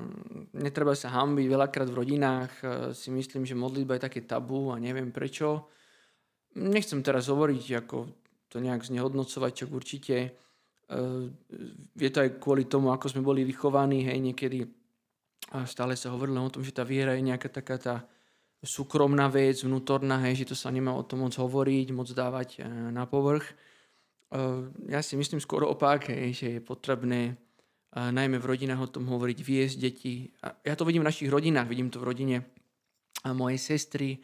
netreba 0.53 0.93
sa 0.93 1.09
hambiť 1.09 1.47
veľakrát 1.49 1.89
v 1.89 1.97
rodinách, 1.97 2.53
e, 2.61 2.65
si 2.93 3.09
myslím, 3.09 3.49
že 3.49 3.57
modlitba 3.57 3.97
je 3.97 4.05
také 4.05 4.21
tabu 4.21 4.69
a 4.69 4.77
neviem 4.77 5.09
prečo. 5.09 5.73
Nechcem 6.61 7.01
teraz 7.01 7.33
hovoriť, 7.33 7.65
ako 7.81 7.97
to 8.53 8.61
nejak 8.61 8.85
znehodnocovať, 8.85 9.53
čo 9.57 9.73
určite 9.73 10.37
je 11.97 12.11
to 12.11 12.19
aj 12.21 12.31
kvôli 12.41 12.69
tomu, 12.69 12.93
ako 12.93 13.09
sme 13.09 13.25
boli 13.25 13.43
vychovaní, 13.43 14.05
hej, 14.05 14.21
niekedy 14.21 14.65
stále 15.65 15.97
sa 15.97 16.13
hovorilo 16.13 16.45
o 16.45 16.53
tom, 16.53 16.65
že 16.65 16.77
tá 16.77 16.85
viera 16.85 17.17
je 17.17 17.25
nejaká 17.25 17.49
taká 17.49 17.77
tá 17.81 17.95
súkromná 18.65 19.29
vec, 19.29 19.61
vnútorná, 19.61 20.21
hej, 20.25 20.45
že 20.45 20.53
to 20.53 20.57
sa 20.57 20.73
nemá 20.73 20.93
o 20.97 21.05
tom 21.05 21.25
moc 21.25 21.37
hovoriť, 21.37 21.87
moc 21.93 22.09
dávať 22.09 22.65
e, 22.65 22.69
na 22.93 23.05
povrch 23.05 23.45
ja 24.91 25.01
si 25.03 25.15
myslím 25.15 25.39
skôr 25.39 25.63
opak, 25.63 26.11
že 26.11 26.59
je 26.59 26.61
potrebné 26.61 27.39
najmä 27.95 28.43
v 28.43 28.49
rodinách 28.51 28.91
o 28.91 28.93
tom 28.99 29.07
hovoriť, 29.07 29.39
viesť 29.39 29.77
deti. 29.79 30.35
Ja 30.67 30.75
to 30.75 30.83
vidím 30.83 31.07
v 31.07 31.11
našich 31.15 31.31
rodinách, 31.31 31.71
vidím 31.71 31.91
to 31.91 32.03
v 32.03 32.09
rodine 32.11 32.37
mojej 33.23 33.61
sestry, 33.63 34.19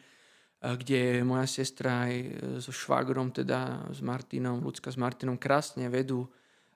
kde 0.59 1.23
moja 1.23 1.47
sestra 1.47 2.11
aj 2.11 2.13
so 2.59 2.75
švagrom, 2.75 3.31
teda 3.31 3.87
s 3.89 4.03
Martinom, 4.03 4.59
Lucka 4.59 4.91
s 4.91 4.99
Martinom 4.99 5.39
krásne 5.39 5.87
vedú 5.87 6.27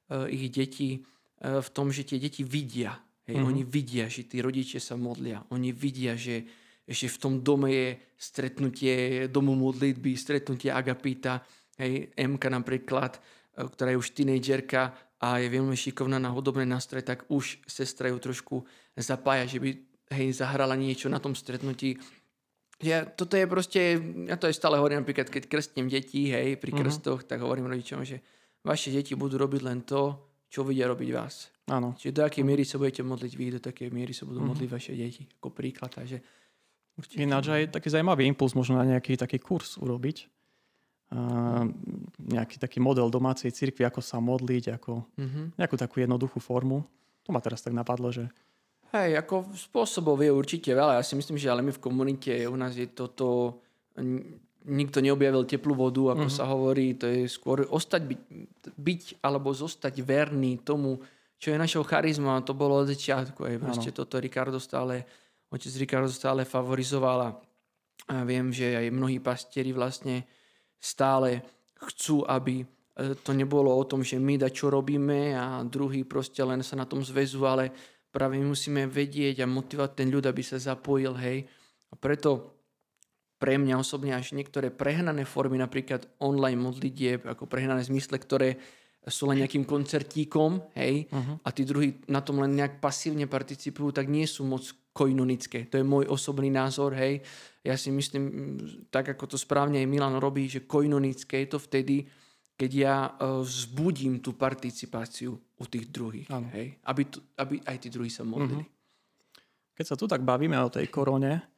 ich 0.10 0.54
deti 0.54 1.02
v 1.42 1.70
tom, 1.74 1.90
že 1.90 2.06
tie 2.06 2.22
deti 2.22 2.46
vidia. 2.46 2.96
Hej, 3.26 3.42
mm-hmm. 3.42 3.50
Oni 3.50 3.64
vidia, 3.66 4.06
že 4.06 4.30
tí 4.30 4.38
rodičia 4.40 4.78
sa 4.78 4.94
modlia. 4.94 5.42
Oni 5.50 5.74
vidia, 5.74 6.14
že, 6.14 6.46
že 6.86 7.10
v 7.10 7.18
tom 7.18 7.34
dome 7.42 7.74
je 7.74 7.88
stretnutie 8.14 9.26
domu 9.34 9.58
modlitby, 9.58 10.14
stretnutie 10.14 10.70
agapita. 10.70 11.42
Hej, 11.82 12.14
Emka 12.14 12.54
napríklad, 12.54 13.18
ktorá 13.58 13.92
je 13.92 14.00
už 14.00 14.14
tínejžerka 14.14 14.94
a 15.20 15.42
je 15.42 15.48
veľmi 15.50 15.74
šikovná 15.74 16.22
na 16.22 16.30
hudobné 16.30 16.70
nástroje, 16.70 17.02
tak 17.02 17.26
už 17.34 17.66
sestra 17.66 18.14
ju 18.14 18.22
trošku 18.22 18.62
zapája, 18.94 19.50
že 19.50 19.58
by 19.58 19.70
hej, 20.14 20.28
zahrala 20.38 20.78
niečo 20.78 21.10
na 21.10 21.18
tom 21.18 21.34
stretnutí. 21.34 21.98
Ja, 22.84 23.08
toto 23.08 23.40
je 23.40 23.48
proste, 23.48 23.82
ja 24.28 24.36
to 24.36 24.52
aj 24.52 24.56
stále 24.60 24.76
hovorím 24.78 25.02
napríklad, 25.02 25.32
keď 25.32 25.48
krstím 25.48 25.88
deti, 25.88 26.30
hej, 26.30 26.60
pri 26.60 26.76
mhm. 26.76 26.78
krstoch, 26.84 27.24
mm-hmm. 27.24 27.32
tak 27.32 27.40
hovorím 27.42 27.72
rodičom, 27.72 28.06
že 28.06 28.22
vaše 28.66 28.90
deti 28.90 29.14
budú 29.14 29.38
robiť 29.38 29.62
len 29.62 29.86
to, 29.86 30.18
čo 30.50 30.66
vidia 30.66 30.90
robiť 30.90 31.10
vás. 31.14 31.54
Áno. 31.70 31.94
Čiže 31.98 32.14
do 32.14 32.22
akej 32.26 32.44
miery 32.46 32.66
sa 32.66 32.82
budete 32.82 33.02
modliť 33.06 33.34
vy, 33.38 33.46
do 33.58 33.62
takej 33.62 33.90
miery 33.94 34.14
sa 34.14 34.26
budú 34.26 34.42
mm-hmm. 34.42 34.52
modliť 34.54 34.70
vaše 34.70 34.92
deti, 34.98 35.24
ako 35.42 35.50
príklad. 35.54 35.94
Takže 35.94 36.18
určite... 36.98 37.22
Ináč 37.22 37.46
aj 37.50 37.64
taký 37.74 37.88
zaujímavý 37.94 38.26
impuls 38.26 38.58
možno 38.58 38.82
na 38.82 38.86
nejaký 38.86 39.18
taký 39.18 39.38
kurz 39.38 39.78
urobiť. 39.78 40.30
Uh, 41.06 41.70
nejaký 42.18 42.58
taký 42.58 42.82
model 42.82 43.14
domácej 43.14 43.54
cirkvi, 43.54 43.86
ako 43.86 44.02
sa 44.02 44.18
modliť, 44.18 44.82
ako 44.82 45.06
mm-hmm. 45.06 45.46
nejakú 45.62 45.78
takú 45.78 46.02
jednoduchú 46.02 46.42
formu. 46.42 46.82
To 47.26 47.30
ma 47.30 47.42
teraz 47.42 47.62
tak 47.62 47.78
napadlo, 47.78 48.10
že 48.10 48.26
Hej, 48.96 49.20
ako 49.20 49.52
spôsobov 49.52 50.24
je 50.24 50.32
určite 50.32 50.72
veľa. 50.72 50.96
Ja 50.96 51.04
si 51.04 51.20
myslím, 51.20 51.36
že 51.36 51.52
ale 51.52 51.60
my 51.60 51.76
v 51.76 51.84
komunite 51.84 52.32
u 52.48 52.56
nás 52.56 52.78
je 52.80 52.88
toto... 52.88 53.60
Nikto 54.66 54.98
neobjavil 54.98 55.46
teplú 55.46 55.78
vodu, 55.78 56.18
ako 56.18 56.26
mm-hmm. 56.26 56.40
sa 56.42 56.50
hovorí. 56.50 56.98
To 56.98 57.06
je 57.06 57.30
skôr 57.30 57.70
ostať, 57.70 58.02
byť, 58.10 58.22
byť 58.74 59.02
alebo 59.22 59.54
zostať 59.54 60.02
verný 60.02 60.66
tomu, 60.66 60.98
čo 61.38 61.54
je 61.54 61.62
našou 61.62 61.86
charizmou. 61.86 62.34
A 62.34 62.42
to 62.42 62.58
bolo 62.58 62.82
od 62.82 62.90
začiatku. 62.90 63.46
Aj 63.46 63.56
proste 63.62 63.94
toto 63.94 64.18
Ricardo 64.18 64.58
stále, 64.58 65.06
otec 65.54 65.74
Ricardo 65.78 66.10
stále 66.10 66.44
favorizoval. 66.50 67.38
A 68.10 68.16
viem, 68.26 68.50
že 68.50 68.74
aj 68.74 68.94
mnohí 68.94 69.22
pastieri 69.22 69.70
vlastne 69.70 70.26
stále 70.82 71.42
chcú, 71.90 72.26
aby 72.26 72.62
e, 72.62 72.66
to 73.22 73.34
nebolo 73.34 73.74
o 73.74 73.84
tom, 73.86 74.06
že 74.06 74.22
my 74.22 74.38
da 74.38 74.54
čo 74.54 74.70
robíme 74.70 75.34
a 75.34 75.66
druhý 75.66 76.06
proste 76.06 76.42
len 76.46 76.62
sa 76.62 76.78
na 76.78 76.86
tom 76.86 77.02
zväzu, 77.02 77.42
ale 77.46 77.74
práve 78.14 78.38
my 78.38 78.54
musíme 78.54 78.86
vedieť 78.86 79.44
a 79.44 79.50
motivovať 79.50 79.92
ten 79.94 80.08
ľud, 80.14 80.24
aby 80.24 80.42
sa 80.46 80.62
zapojil, 80.62 81.18
hej. 81.18 81.44
A 81.92 81.94
preto 81.98 82.55
pre 83.36 83.60
mňa 83.60 83.76
osobne 83.80 84.16
až 84.16 84.32
niektoré 84.32 84.72
prehnané 84.72 85.28
formy, 85.28 85.60
napríklad 85.60 86.08
online 86.24 86.60
modlitieb, 86.60 87.28
ako 87.28 87.46
prehnané 87.46 87.84
zmysle, 87.84 88.16
ktoré 88.16 88.58
sú 89.06 89.30
len 89.30 89.46
nejakým 89.46 89.70
koncertíkom, 89.70 90.74
hej, 90.74 91.06
uh-huh. 91.14 91.38
a 91.46 91.50
tí 91.54 91.62
druhí 91.62 92.02
na 92.10 92.26
tom 92.26 92.42
len 92.42 92.58
nejak 92.58 92.82
pasívne 92.82 93.30
participujú, 93.30 93.94
tak 93.94 94.10
nie 94.10 94.26
sú 94.26 94.42
moc 94.50 94.66
koinonické. 94.96 95.70
To 95.70 95.78
je 95.78 95.86
môj 95.86 96.10
osobný 96.10 96.50
názor, 96.50 96.98
hej. 96.98 97.22
Ja 97.62 97.78
si 97.78 97.94
myslím, 97.94 98.58
tak 98.90 99.14
ako 99.14 99.36
to 99.36 99.38
správne 99.38 99.78
aj 99.78 99.88
Milan 99.90 100.18
robí, 100.18 100.50
že 100.50 100.66
koinonické 100.66 101.46
je 101.46 101.50
to 101.54 101.60
vtedy, 101.62 102.10
keď 102.56 102.72
ja 102.72 102.96
uh, 103.14 103.44
vzbudím 103.44 104.24
tú 104.24 104.34
participáciu 104.34 105.38
u 105.38 105.66
tých 105.68 105.92
druhých. 105.92 106.32
Hej? 106.56 106.80
Aby, 106.88 107.02
tu, 107.12 107.20
aby 107.36 107.60
aj 107.62 107.78
tí 107.84 107.92
druhí 107.92 108.10
sa 108.10 108.26
modlili. 108.26 108.64
Uh-huh. 108.64 109.76
Keď 109.76 109.86
sa 109.86 110.00
tu 110.00 110.08
tak 110.08 110.24
bavíme 110.24 110.56
o 110.64 110.72
tej 110.72 110.88
korone, 110.88 111.55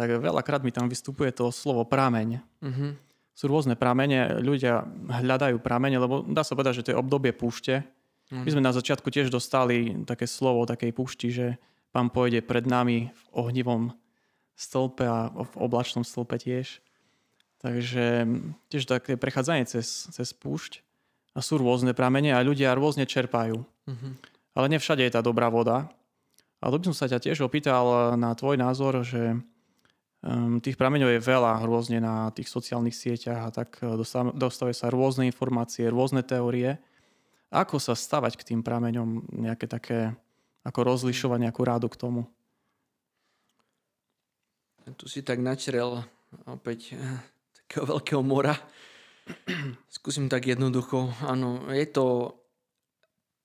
tak 0.00 0.16
veľakrát 0.16 0.64
mi 0.64 0.72
tam 0.72 0.88
vystupuje 0.88 1.28
to 1.28 1.52
slovo 1.52 1.84
prameň. 1.84 2.40
Uh-huh. 2.64 2.96
Sú 3.36 3.52
rôzne 3.52 3.76
pramene, 3.76 4.40
ľudia 4.40 4.88
hľadajú 5.12 5.60
pramene, 5.60 6.00
lebo 6.00 6.24
dá 6.24 6.40
sa 6.40 6.56
povedať, 6.56 6.80
že 6.80 6.84
to 6.88 6.92
je 6.96 7.00
obdobie 7.00 7.36
púšte. 7.36 7.84
Uh-huh. 7.84 8.40
My 8.40 8.48
sme 8.48 8.64
na 8.64 8.72
začiatku 8.72 9.12
tiež 9.12 9.28
dostali 9.28 9.92
také 10.08 10.24
slovo 10.24 10.64
takej 10.64 10.96
púšti, 10.96 11.28
že 11.28 11.46
pán 11.92 12.08
pôjde 12.08 12.40
pred 12.40 12.64
nami 12.64 13.12
v 13.12 13.22
ohnivom 13.36 13.92
stĺpe 14.56 15.04
a 15.04 15.28
v 15.28 15.54
oblačnom 15.60 16.00
stĺpe 16.00 16.40
tiež. 16.40 16.80
Takže 17.60 18.24
tiež 18.72 18.88
také 18.88 19.20
prechádzanie 19.20 19.68
cez, 19.68 20.08
cez 20.08 20.32
púšť 20.32 20.80
a 21.36 21.44
sú 21.44 21.60
rôzne 21.60 21.92
pramene 21.92 22.32
a 22.32 22.40
ľudia 22.40 22.72
rôzne 22.72 23.04
čerpajú. 23.04 23.60
Uh-huh. 23.60 24.12
Ale 24.56 24.72
nevšade 24.72 25.04
je 25.04 25.12
tá 25.12 25.20
dobrá 25.20 25.52
voda. 25.52 25.92
A 26.60 26.72
to 26.72 26.80
by 26.80 26.88
som 26.92 26.96
sa 26.96 27.08
ťa 27.08 27.20
tiež 27.20 27.44
opýtal 27.44 28.16
na 28.16 28.32
tvoj 28.32 28.56
názor, 28.56 29.04
že 29.04 29.36
um, 30.24 30.60
tých 30.60 30.76
prameňov 30.76 31.16
je 31.16 31.20
veľa 31.20 31.64
rôzne 31.64 31.98
na 32.00 32.28
tých 32.32 32.48
sociálnych 32.48 32.96
sieťach 32.96 33.48
a 33.48 33.50
tak 33.50 33.80
e, 33.80 33.96
dostávajú 34.36 34.76
sa 34.76 34.92
rôzne 34.92 35.28
informácie, 35.28 35.88
rôzne 35.88 36.24
teórie. 36.24 36.76
Ako 37.50 37.82
sa 37.82 37.98
stavať 37.98 38.38
k 38.38 38.46
tým 38.54 38.60
prameňom, 38.62 39.26
nejaké 39.34 39.66
také, 39.66 40.14
ako 40.62 40.86
rozlišovať 40.86 41.38
nejakú 41.50 41.62
rádu 41.66 41.90
k 41.90 41.98
tomu? 41.98 42.22
Tu 44.96 45.06
si 45.06 45.20
tak 45.22 45.38
načrel 45.42 46.02
opäť 46.46 46.94
takého 47.64 47.86
veľkého 47.86 48.22
mora. 48.22 48.54
Skúsim 49.86 50.26
tak 50.26 50.46
jednoducho. 50.46 51.10
Áno, 51.22 51.70
je 51.70 51.86
to... 51.90 52.34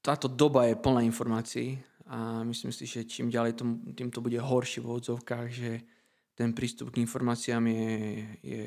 Táto 0.06 0.30
doba 0.30 0.70
je 0.70 0.78
plná 0.78 1.02
informácií 1.02 1.82
a 2.06 2.46
myslím 2.46 2.70
si, 2.70 2.86
že 2.86 3.10
čím 3.10 3.34
ďalej 3.34 3.58
tom, 3.58 3.82
tým 3.98 4.14
to 4.14 4.22
bude 4.22 4.38
horšie 4.38 4.86
v 4.86 5.02
odzovkách, 5.02 5.48
že 5.50 5.82
ten 6.36 6.52
prístup 6.52 6.91
k 6.91 7.02
informáciám 7.02 7.63
je, 7.67 7.88
je 8.43 8.62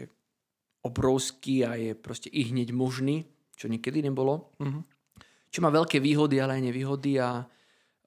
obrovský 0.82 1.68
a 1.68 1.76
je 1.76 1.92
proste 1.92 2.32
i 2.32 2.48
hneď 2.48 2.72
možný, 2.72 3.28
čo 3.54 3.68
niekedy 3.68 4.00
nebolo. 4.00 4.52
Mm-hmm. 4.58 4.82
Čo 5.48 5.58
má 5.64 5.70
veľké 5.72 6.00
výhody, 6.00 6.40
ale 6.40 6.60
aj 6.60 6.66
nevýhody 6.72 7.20
a, 7.20 7.44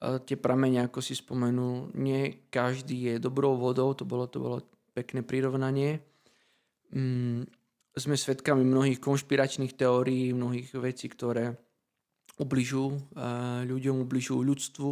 a 0.01 0.17
tie 0.21 0.37
pramene, 0.37 0.81
ako 0.85 0.99
si 1.01 1.13
spomenul, 1.13 1.93
nie 1.97 2.49
každý 2.49 3.13
je 3.13 3.15
dobrou 3.21 3.53
vodou, 3.57 3.93
to 3.93 4.05
bolo, 4.05 4.25
to 4.25 4.41
bolo 4.41 4.57
pekné 4.91 5.21
prirovnanie 5.21 6.01
mm, 6.91 7.47
sme 7.95 8.15
svedkami 8.15 8.63
mnohých 8.63 8.99
konšpiračných 9.03 9.75
teórií, 9.75 10.31
mnohých 10.31 10.71
vecí, 10.79 11.11
ktoré 11.11 11.55
ubližujú 12.39 13.19
ľuďom, 13.67 13.95
ubližujú 14.07 14.39
ľudstvu 14.39 14.89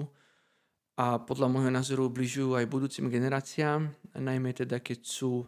a 0.99 1.15
podľa 1.15 1.47
môjho 1.47 1.71
názoru 1.71 2.11
ubližujú 2.11 2.59
aj 2.59 2.67
budúcim 2.67 3.07
generáciám, 3.07 3.87
najmä 4.19 4.51
teda 4.51 4.83
keď 4.83 4.99
sú 4.99 5.47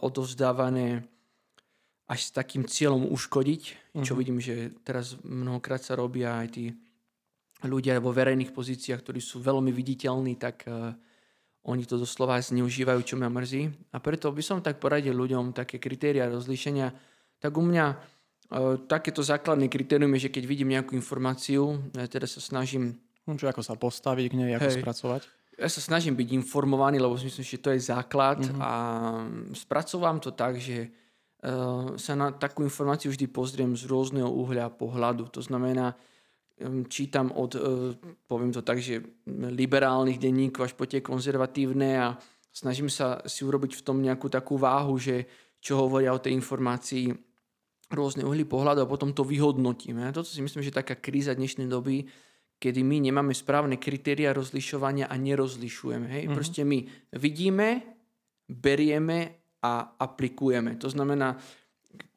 odovzdávané 0.00 1.04
až 2.08 2.20
s 2.24 2.30
takým 2.32 2.64
cieľom 2.64 3.04
uškodiť, 3.12 3.62
uh-huh. 3.68 4.00
čo 4.00 4.16
mhm. 4.16 4.18
vidím, 4.18 4.38
že 4.40 4.72
teraz 4.80 5.20
mnohokrát 5.20 5.84
sa 5.84 5.92
robia 6.00 6.40
aj 6.40 6.48
tí 6.56 6.72
ľudia 7.68 8.00
vo 8.00 8.16
verejných 8.16 8.56
pozíciách, 8.56 9.04
ktorí 9.04 9.20
sú 9.20 9.44
veľmi 9.44 9.68
viditeľní, 9.68 10.40
tak 10.40 10.64
uh, 10.64 10.96
oni 11.68 11.84
to 11.84 12.00
doslova 12.00 12.40
zneužívajú, 12.40 13.00
čo 13.04 13.20
ma 13.20 13.28
mrzí. 13.28 13.92
A 13.92 14.00
preto 14.00 14.32
by 14.32 14.40
som 14.40 14.64
tak 14.64 14.80
poradil 14.80 15.12
ľuďom 15.12 15.52
také 15.52 15.76
kritéria 15.76 16.24
rozlíšenia. 16.32 16.88
Tak 17.36 17.52
u 17.52 17.60
mňa 17.68 17.84
e, 17.92 17.96
takéto 18.88 19.20
základné 19.20 19.68
kritérium 19.68 20.08
je, 20.16 20.24
že 20.24 20.32
keď 20.32 20.44
vidím 20.48 20.72
nejakú 20.72 20.96
informáciu, 20.96 21.92
ja 21.92 22.08
teda 22.08 22.24
sa 22.24 22.40
snažím... 22.40 22.96
No, 23.30 23.38
čo 23.38 23.46
ako 23.46 23.62
sa 23.62 23.78
postaviť 23.78 24.26
k 24.26 24.34
nej, 24.34 24.58
ako 24.58 24.66
hej, 24.66 24.78
spracovať? 24.82 25.22
Ja 25.54 25.70
sa 25.70 25.78
snažím 25.78 26.18
byť 26.18 26.34
informovaný, 26.34 26.98
lebo 26.98 27.14
si 27.14 27.30
myslím, 27.30 27.46
že 27.46 27.62
to 27.62 27.70
je 27.70 27.78
základ 27.78 28.42
mm-hmm. 28.42 28.58
a 28.58 28.72
spracovám 29.54 30.18
to 30.18 30.34
tak, 30.34 30.58
že 30.58 30.90
uh, 30.90 31.94
sa 31.94 32.18
na 32.18 32.34
takú 32.34 32.66
informáciu 32.66 33.14
vždy 33.14 33.30
pozriem 33.30 33.78
z 33.78 33.86
rôzneho 33.86 34.26
uhľa 34.26 34.74
pohľadu. 34.74 35.30
To 35.30 35.38
znamená, 35.38 35.94
čítam 36.88 37.32
od, 37.32 37.56
e, 37.56 37.60
poviem 38.28 38.52
to 38.52 38.60
tak, 38.60 38.80
že 38.84 39.00
liberálnych 39.30 40.20
denníkov 40.20 40.68
až 40.68 40.72
po 40.76 40.84
tie 40.84 41.00
konzervatívne 41.00 41.96
a 41.96 42.08
snažím 42.52 42.92
sa 42.92 43.24
si 43.24 43.48
urobiť 43.48 43.80
v 43.80 43.84
tom 43.84 44.04
nejakú 44.04 44.28
takú 44.28 44.60
váhu, 44.60 45.00
že 45.00 45.24
čo 45.60 45.80
hovoria 45.80 46.12
o 46.12 46.20
tej 46.20 46.36
informácii 46.36 47.12
rôzne 47.90 48.22
uhly 48.22 48.46
pohľadu 48.46 48.84
a 48.84 48.90
potom 48.90 49.10
to 49.10 49.26
vyhodnotíme. 49.26 50.04
A 50.06 50.14
toto 50.14 50.30
si 50.30 50.40
myslím, 50.44 50.62
že 50.62 50.70
taká 50.70 50.94
kríza 50.94 51.34
dnešnej 51.34 51.66
doby, 51.66 52.06
kedy 52.60 52.84
my 52.84 53.00
nemáme 53.08 53.32
správne 53.32 53.80
kritéria 53.80 54.36
rozlišovania 54.36 55.08
a 55.08 55.16
nerozlišujeme. 55.16 56.06
Hej? 56.06 56.22
Mm-hmm. 56.28 56.36
Proste 56.36 56.62
my 56.62 56.84
vidíme, 57.16 57.68
berieme 58.44 59.48
a 59.64 59.96
aplikujeme. 59.96 60.76
To 60.76 60.92
znamená, 60.92 61.40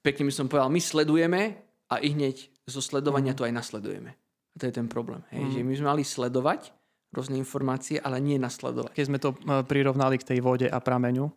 pekne 0.03 0.27
by 0.27 0.33
som 0.35 0.51
povedal, 0.51 0.67
my 0.67 0.83
sledujeme 0.83 1.41
a 1.87 1.95
i 2.03 2.11
hneď 2.11 2.67
zo 2.67 2.83
sledovania 2.83 3.31
mm-hmm. 3.31 3.39
to 3.39 3.47
aj 3.47 3.53
nasledujeme. 3.55 4.11
A 4.53 4.55
to 4.59 4.67
je 4.67 4.75
ten 4.75 4.91
problém. 4.91 5.23
Hej? 5.31 5.41
Mm. 5.41 5.51
Že 5.55 5.59
my 5.63 5.73
sme 5.79 5.87
mali 5.97 6.03
sledovať 6.03 6.61
rôzne 7.13 7.37
informácie, 7.37 8.01
ale 8.01 8.17
nie 8.19 8.37
nasledovať. 8.41 8.93
Keď 8.93 9.07
sme 9.07 9.21
to 9.21 9.33
e, 9.33 9.61
prirovnali 9.63 10.17
k 10.17 10.27
tej 10.33 10.39
vode 10.41 10.65
a 10.65 10.77
prameňu, 10.81 11.29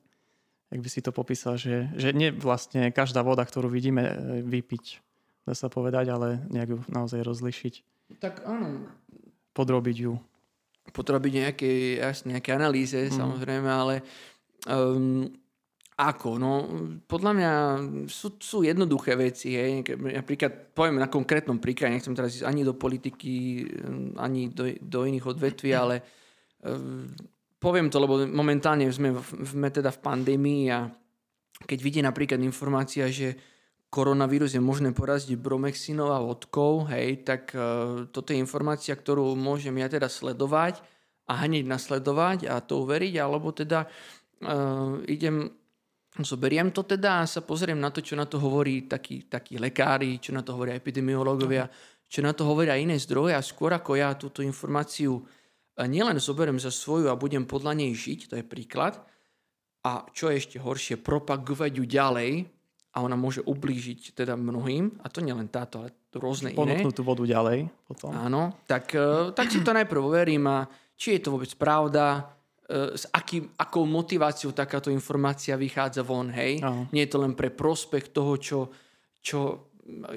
jak 0.73 0.81
by 0.81 0.89
si 0.91 1.01
to 1.05 1.13
popísal, 1.13 1.61
že, 1.61 1.93
že 1.95 2.17
nie 2.17 2.33
vlastne 2.33 2.91
každá 2.91 3.21
voda, 3.21 3.45
ktorú 3.45 3.69
vidíme, 3.69 4.03
e, 4.03 4.15
vypiť, 4.45 4.85
dá 5.45 5.53
sa 5.53 5.69
povedať, 5.69 6.13
ale 6.13 6.45
nejak 6.49 6.69
ju 6.73 6.79
naozaj 6.89 7.21
rozlišiť. 7.23 7.96
Tak 8.23 8.47
áno. 8.47 8.87
Podrobiť 9.51 9.97
ju. 9.99 10.15
Podrobiť 10.95 11.33
nejaké, 11.43 11.71
jasne, 11.99 12.39
nejaké 12.39 12.55
analýze, 12.55 12.95
mm. 12.95 13.15
samozrejme, 13.15 13.67
ale 13.67 13.95
um, 14.71 15.27
Ako? 15.97 16.37
No, 16.37 16.69
podľa 17.09 17.33
mňa 17.33 17.53
sú, 18.05 18.37
sú 18.37 18.61
jednoduché 18.61 19.17
veci. 19.17 19.57
Hej. 19.57 19.97
Napríklad, 19.97 20.77
poviem 20.77 21.01
na 21.01 21.09
konkrétnom 21.09 21.57
príklade, 21.57 21.97
nechcem 21.97 22.13
teraz 22.13 22.37
ísť 22.37 22.45
ani 22.45 22.69
do 22.69 22.77
politiky, 22.77 23.65
ani 24.21 24.53
do, 24.53 24.69
do 24.77 25.09
iných 25.09 25.25
odvetví, 25.25 25.73
ale 25.73 26.05
uh, 26.69 27.09
poviem 27.57 27.89
to, 27.89 27.97
lebo 27.97 28.29
momentálne 28.29 28.85
sme, 28.93 29.17
v, 29.17 29.31
sme 29.49 29.69
teda 29.73 29.89
v 29.89 30.03
pandémii 30.05 30.63
a 30.69 30.85
keď 31.65 31.79
vidí 31.81 32.05
napríklad 32.05 32.45
informácia, 32.45 33.09
že 33.09 33.33
koronavírus 33.97 34.53
je 34.53 34.61
možné 34.61 34.93
poraziť 34.93 35.41
bromexinou 35.41 36.13
a 36.13 36.21
vodkou, 36.21 36.85
hej, 36.93 37.25
tak 37.25 37.57
uh, 37.57 38.05
toto 38.13 38.37
je 38.37 38.43
informácia, 38.45 38.93
ktorú 38.93 39.33
môžem 39.33 39.73
ja 39.81 39.89
teda 39.89 40.13
sledovať 40.13 40.85
a 41.25 41.49
hneď 41.49 41.65
nasledovať 41.65 42.53
a 42.53 42.61
to 42.61 42.85
uveriť, 42.85 43.15
alebo 43.17 43.57
teda 43.57 43.89
uh, 43.89 45.01
idem 45.09 45.49
Zoberiem 46.17 46.73
to 46.73 46.81
teda 46.89 47.21
a 47.21 47.29
sa 47.29 47.45
pozriem 47.45 47.77
na 47.77 47.93
to, 47.93 48.01
čo 48.01 48.17
na 48.17 48.25
to 48.25 48.41
hovorí 48.41 48.89
takí, 48.89 49.29
takí 49.29 49.61
lekári, 49.61 50.17
čo 50.17 50.33
na 50.33 50.41
to 50.41 50.57
hovoria 50.57 50.73
epidemiológovia, 50.73 51.69
čo 52.09 52.25
na 52.25 52.33
to 52.33 52.49
hovoria 52.49 52.81
iné 52.81 52.97
zdroje 52.97 53.37
a 53.37 53.45
skôr 53.45 53.77
ako 53.77 54.01
ja 54.01 54.17
túto 54.17 54.41
informáciu 54.41 55.21
nielen 55.77 56.17
zoberiem 56.17 56.57
za 56.57 56.73
svoju 56.73 57.13
a 57.13 57.21
budem 57.21 57.45
podľa 57.45 57.77
nej 57.77 57.93
žiť, 57.93 58.33
to 58.33 58.35
je 58.41 58.49
príklad, 58.49 58.97
a 59.85 60.09
čo 60.17 60.33
je 60.33 60.41
ešte 60.41 60.57
horšie, 60.57 61.05
propagovať 61.05 61.73
ju 61.77 61.85
ďalej 61.85 62.49
a 62.97 63.05
ona 63.05 63.13
môže 63.13 63.45
ublížiť 63.45 64.17
teda 64.17 64.41
mnohým, 64.41 65.05
a 65.05 65.13
to 65.13 65.21
nielen 65.21 65.53
táto, 65.53 65.85
ale 65.85 65.93
rôzne 66.17 66.57
iné. 66.57 66.57
Ponúknú 66.57 66.91
tú 66.97 67.05
vodu 67.05 67.29
ďalej 67.29 67.69
potom. 67.85 68.09
Áno, 68.17 68.57
tak, 68.65 68.97
e, 68.97 69.37
tak 69.37 69.53
si 69.53 69.61
to 69.61 69.77
najprv 69.77 70.01
overím 70.01 70.49
a 70.49 70.65
či 70.97 71.21
je 71.21 71.29
to 71.29 71.37
vôbec 71.37 71.53
pravda, 71.61 72.37
E, 72.67 72.99
s 72.99 73.07
akým, 73.15 73.47
akou 73.55 73.87
motiváciou 73.87 74.51
takáto 74.51 74.91
informácia 74.91 75.55
vychádza 75.55 76.03
von, 76.03 76.27
hej. 76.35 76.59
Aha. 76.59 76.91
Nie 76.91 77.07
je 77.07 77.15
to 77.15 77.23
len 77.23 77.39
pre 77.39 77.55
prospech 77.55 78.11
toho, 78.11 78.35
čo, 78.43 78.59
čo 79.23 79.39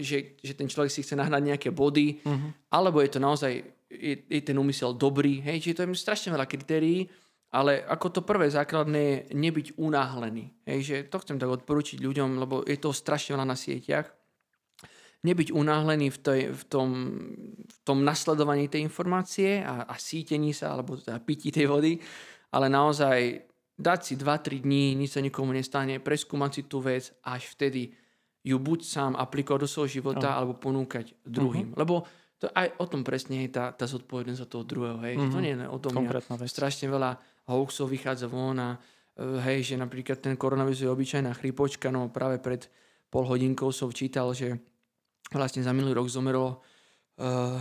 že, 0.01 0.33
že 0.41 0.57
ten 0.57 0.65
človek 0.65 0.89
si 0.89 1.05
chce 1.05 1.13
nahnať 1.13 1.45
nejaké 1.45 1.69
body, 1.69 2.25
uh-huh. 2.25 2.73
alebo 2.73 3.05
je 3.05 3.09
to 3.13 3.21
naozaj, 3.21 3.53
je, 3.85 4.13
je 4.25 4.41
ten 4.41 4.57
úmysel 4.57 4.97
dobrý, 4.97 5.45
hej, 5.45 5.61
čiže 5.61 5.77
to 5.77 5.81
je 5.85 5.93
strašne 5.93 6.33
veľa 6.33 6.49
kritérií, 6.49 7.05
ale 7.49 7.81
ako 7.81 8.07
to 8.13 8.21
prvé 8.21 8.49
základné 8.49 9.01
je 9.01 9.17
nebyť 9.33 9.67
unáhlený, 9.81 10.53
hej, 10.69 10.79
že 10.85 10.95
to 11.09 11.17
chcem 11.21 11.41
tak 11.41 11.49
odporučiť 11.49 11.97
ľuďom, 11.97 12.37
lebo 12.37 12.61
je 12.61 12.77
to 12.77 12.93
strašne 12.93 13.33
veľa 13.37 13.47
na 13.49 13.57
sieťach, 13.57 14.05
nebyť 15.25 15.51
unáhlený 15.51 16.15
v, 16.15 16.19
tej, 16.19 16.41
v, 16.55 16.63
tom, 16.69 16.89
v 17.59 17.77
tom 17.83 18.07
nasledovaní 18.07 18.71
tej 18.71 18.87
informácie 18.87 19.59
a, 19.59 19.83
a 19.83 19.95
sítení 19.99 20.55
sa, 20.55 20.71
alebo 20.77 20.95
teda 20.95 21.19
pití 21.19 21.51
tej 21.51 21.67
vody, 21.67 21.99
ale 22.55 22.71
naozaj 22.71 23.49
dať 23.79 23.99
si 24.03 24.13
2-3 24.15 24.63
dní, 24.63 24.95
nič 24.95 25.15
sa 25.15 25.21
nikomu 25.23 25.55
nestane, 25.55 26.03
preskúmať 26.03 26.51
si 26.51 26.61
tú 26.67 26.83
vec 26.83 27.11
a 27.23 27.39
až 27.39 27.51
vtedy 27.55 27.95
ju 28.43 28.55
buď 28.55 28.79
sám 28.83 29.11
aplikovať 29.19 29.59
do 29.63 29.67
svojho 29.67 29.99
života, 29.99 30.35
oh. 30.35 30.37
alebo 30.43 30.53
ponúkať 30.55 31.15
druhým. 31.27 31.75
Uh-huh. 31.75 31.79
Lebo 31.79 31.95
to 32.39 32.47
aj 32.55 32.71
o 32.79 32.85
tom 32.87 33.03
presne 33.03 33.43
je 33.43 33.49
tá, 33.51 33.75
tá 33.75 33.83
zodpovednosť 33.83 34.39
za 34.39 34.47
toho 34.47 34.63
druhého. 34.63 34.99
Hej. 35.03 35.15
Uh-huh. 35.19 35.31
To 35.31 35.43
nie 35.43 35.55
je 35.55 35.67
o 35.67 35.79
tom, 35.79 36.07
strašne 36.47 36.87
veľa 36.87 37.19
hoaxov 37.49 37.89
vychádza 37.89 38.29
von 38.29 38.61
a 38.61 38.77
uh, 38.77 39.41
hej, 39.49 39.73
že 39.73 39.75
napríklad 39.75 40.21
ten 40.21 40.37
koronavírus 40.37 40.85
je 40.85 40.89
obyčajná 40.89 41.33
chrípočka, 41.33 41.89
no 41.89 42.13
práve 42.13 42.37
pred 42.37 42.69
pol 43.09 43.25
hodinkou 43.25 43.73
som 43.73 43.89
čítal, 43.89 44.29
že 44.37 44.61
vlastne 45.33 45.65
za 45.65 45.73
minulý 45.73 45.97
rok 45.97 46.07
zomrelo 46.09 46.61
uh, 47.19 47.57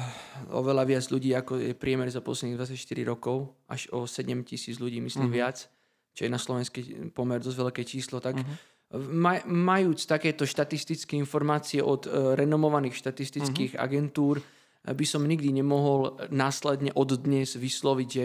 oveľa 0.53 0.85
viac 0.85 1.05
ľudí, 1.09 1.33
ako 1.33 1.53
je 1.59 1.72
priemer 1.72 2.12
za 2.12 2.20
posledných 2.20 2.61
24 2.61 2.77
rokov, 3.09 3.57
až 3.68 3.88
o 3.96 4.05
7 4.05 4.29
tisíc 4.44 4.77
ľudí, 4.77 5.01
myslím, 5.01 5.33
uh-huh. 5.33 5.40
viac, 5.40 5.64
čo 6.12 6.29
je 6.29 6.31
na 6.31 6.40
slovenský 6.40 7.11
pomer 7.16 7.40
dosť 7.40 7.59
veľké 7.59 7.83
číslo, 7.88 8.20
tak 8.20 8.38
uh-huh. 8.38 9.01
maj, 9.09 9.48
majúc 9.48 10.05
takéto 10.05 10.44
štatistické 10.44 11.16
informácie 11.16 11.81
od 11.81 12.05
uh, 12.05 12.37
renomovaných 12.37 12.96
štatistických 13.01 13.72
uh-huh. 13.77 13.85
agentúr, 13.85 14.44
by 14.88 15.05
som 15.05 15.27
nikdy 15.27 15.53
nemohol 15.53 16.16
následne 16.33 16.94
od 16.96 17.11
dnes 17.20 17.59
vysloviť, 17.59 18.09
že 18.09 18.24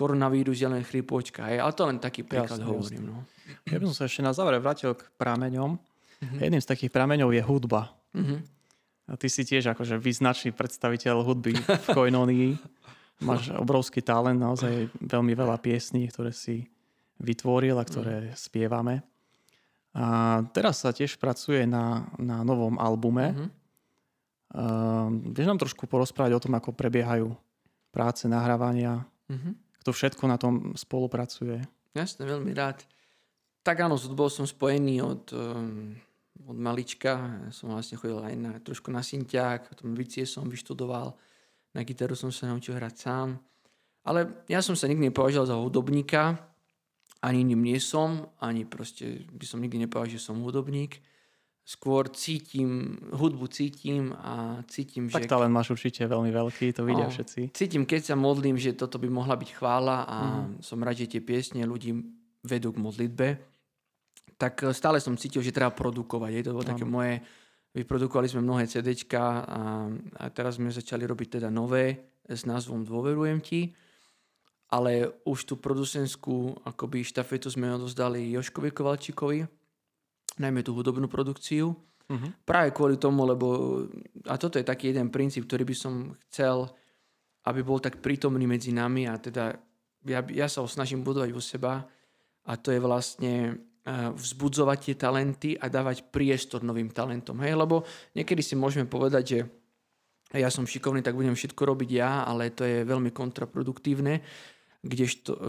koronavírus 0.00 0.56
je 0.56 0.64
len 0.64 0.80
chrypočka. 0.80 1.52
Hej? 1.52 1.60
Ale 1.60 1.72
to 1.76 1.82
len 1.84 2.00
taký 2.00 2.24
príklad 2.24 2.56
jasne, 2.56 2.72
hovorím. 2.72 3.02
No. 3.12 3.28
Ja 3.68 3.76
by 3.76 3.84
som 3.92 3.96
sa 4.00 4.04
ešte 4.08 4.24
na 4.24 4.32
záver 4.32 4.56
vrátil 4.56 4.96
k 4.96 5.04
prameňom. 5.20 5.76
Uh-huh. 5.76 6.38
Jedným 6.40 6.64
z 6.64 6.68
takých 6.72 6.88
prameňov 6.88 7.36
je 7.36 7.42
hudba. 7.44 7.92
Uh-huh. 8.16 8.40
A 9.04 9.12
ty 9.20 9.28
si 9.28 9.44
tiež 9.44 9.76
akože 9.76 10.00
význačný 10.00 10.56
predstaviteľ 10.56 11.20
hudby 11.20 11.52
v 11.60 11.86
Koinonii. 11.92 12.50
Máš 13.28 13.52
obrovský 13.52 14.00
talent, 14.00 14.40
naozaj 14.40 14.88
veľmi 14.96 15.36
veľa 15.36 15.60
piesní, 15.60 16.08
ktoré 16.08 16.32
si 16.32 16.72
vytvoril 17.20 17.76
a 17.76 17.84
ktoré 17.84 18.32
mm. 18.32 18.36
spievame. 18.40 19.04
A 19.92 20.40
teraz 20.56 20.80
sa 20.80 20.88
tiež 20.88 21.20
pracuje 21.20 21.68
na, 21.68 22.08
na 22.16 22.40
novom 22.40 22.80
albume. 22.80 23.36
Mm-hmm. 23.36 23.50
Uh, 24.50 25.08
vieš 25.36 25.46
nám 25.52 25.60
trošku 25.60 25.84
porozprávať 25.84 26.32
o 26.32 26.42
tom, 26.42 26.56
ako 26.56 26.72
prebiehajú 26.72 27.28
práce, 27.92 28.24
nahrávania, 28.24 29.04
mm-hmm. 29.28 29.52
Kto 29.80 29.90
všetko 29.90 30.24
na 30.28 30.36
tom 30.36 30.76
spolupracuje? 30.76 31.64
Jasne, 31.96 32.22
veľmi 32.28 32.52
rád. 32.52 32.84
Tak 33.64 33.84
áno, 33.84 33.96
s 33.96 34.06
hudbou 34.08 34.30
som 34.32 34.48
spojený 34.48 35.04
od 35.04 35.24
um, 35.36 35.96
od 36.46 36.56
malička. 36.56 37.44
Som 37.52 37.74
vlastne 37.74 38.00
chodil 38.00 38.16
aj 38.16 38.34
na, 38.38 38.52
trošku 38.62 38.88
na 38.88 39.04
synťák, 39.04 39.76
potom 39.76 39.92
vicie 39.92 40.24
som 40.24 40.48
vyštudoval, 40.48 41.12
na 41.76 41.80
gitaru 41.84 42.16
som 42.16 42.32
sa 42.32 42.48
naučil 42.48 42.74
hrať 42.78 42.94
sám. 42.96 43.36
Ale 44.06 44.46
ja 44.48 44.64
som 44.64 44.72
sa 44.72 44.88
nikdy 44.88 45.12
nepovažoval 45.12 45.46
za 45.46 45.56
hudobníka, 45.60 46.40
ani 47.20 47.44
ním 47.44 47.60
nie 47.68 47.76
som, 47.76 48.32
ani 48.40 48.64
proste 48.64 49.28
by 49.28 49.44
som 49.44 49.60
nikdy 49.60 49.84
nepovažoval, 49.84 50.16
že 50.16 50.24
som 50.24 50.40
hudobník. 50.40 51.04
Skôr 51.70 52.10
cítim, 52.10 52.98
hudbu 53.14 53.46
cítim 53.46 54.10
a 54.18 54.58
cítim, 54.66 55.06
tak 55.06 55.22
že... 55.22 55.30
Tak 55.30 55.38
talent 55.38 55.54
máš 55.54 55.70
určite 55.70 56.02
veľmi 56.02 56.34
veľký, 56.34 56.74
to 56.74 56.82
vidia 56.82 57.06
oh, 57.06 57.12
všetci. 57.14 57.54
Cítim, 57.54 57.86
keď 57.86 58.10
sa 58.10 58.16
modlím, 58.18 58.58
že 58.58 58.74
toto 58.74 58.98
by 58.98 59.06
mohla 59.06 59.38
byť 59.38 59.50
chvála 59.54 60.02
a 60.02 60.18
mm. 60.50 60.66
som 60.66 60.82
rád, 60.82 61.06
že 61.06 61.14
tie 61.14 61.22
piesne 61.22 61.62
ľudí 61.62 61.94
vedú 62.42 62.74
k 62.74 62.82
modlitbe 62.82 63.28
tak 64.40 64.64
eh, 64.64 64.72
stále 64.72 64.96
som 64.96 65.20
cítil, 65.20 65.44
že 65.44 65.52
treba 65.52 65.68
produkovať. 65.76 66.30
Je 66.32 66.44
to 66.48 66.56
bolo 66.56 66.64
také 66.64 66.88
moje, 66.88 67.20
vyprodukovali 67.76 68.32
sme 68.32 68.40
mnohé 68.40 68.64
CDčka 68.64 69.20
a, 69.44 69.60
a 70.16 70.24
teraz 70.32 70.56
sme 70.56 70.72
začali 70.72 71.04
robiť 71.04 71.36
teda 71.36 71.52
nové 71.52 72.16
s 72.24 72.48
názvom 72.48 72.88
Dôverujem 72.88 73.44
ti. 73.44 73.76
Ale 74.70 75.10
už 75.26 75.50
tú 75.50 75.54
producenskú 75.58 76.62
akoby 76.62 77.02
štafetu 77.02 77.50
sme 77.50 77.74
odozdali 77.74 78.30
Joškovi 78.38 78.70
Kovalčíkovi, 78.70 79.42
najmä 80.38 80.62
tú 80.62 80.76
hudobnú 80.76 81.10
produkciu. 81.10 81.74
Uh-huh. 82.10 82.30
Práve 82.46 82.70
kvôli 82.74 82.98
tomu, 83.00 83.26
lebo 83.26 83.46
a 84.26 84.38
toto 84.38 84.58
je 84.60 84.66
taký 84.66 84.94
jeden 84.94 85.10
princíp, 85.10 85.46
ktorý 85.46 85.64
by 85.66 85.76
som 85.78 85.94
chcel, 86.28 86.70
aby 87.48 87.64
bol 87.64 87.80
tak 87.82 88.02
prítomný 88.04 88.46
medzi 88.46 88.70
nami 88.70 89.08
a 89.08 89.18
teda 89.18 89.56
ja, 90.06 90.20
ja 90.30 90.46
sa 90.46 90.62
ho 90.62 90.68
snažím 90.68 91.02
budovať 91.02 91.30
vo 91.32 91.42
seba 91.42 91.86
a 92.44 92.52
to 92.58 92.74
je 92.74 92.80
vlastne 92.82 93.62
vzbudzovať 93.90 94.78
tie 94.78 94.94
talenty 94.96 95.50
a 95.56 95.66
dávať 95.72 96.12
priestor 96.12 96.60
novým 96.60 96.92
talentom. 96.92 97.40
Hej? 97.40 97.56
Lebo 97.56 97.82
niekedy 98.12 98.44
si 98.44 98.54
môžeme 98.54 98.84
povedať, 98.84 99.24
že 99.24 99.38
ja 100.36 100.46
som 100.52 100.68
šikovný, 100.68 101.02
tak 101.02 101.18
budem 101.18 101.34
všetko 101.34 101.58
robiť 101.64 101.90
ja, 101.90 102.22
ale 102.22 102.54
to 102.54 102.62
je 102.62 102.86
veľmi 102.86 103.10
kontraproduktívne, 103.10 104.22
kdežto 104.84 105.30
e, 105.34 105.40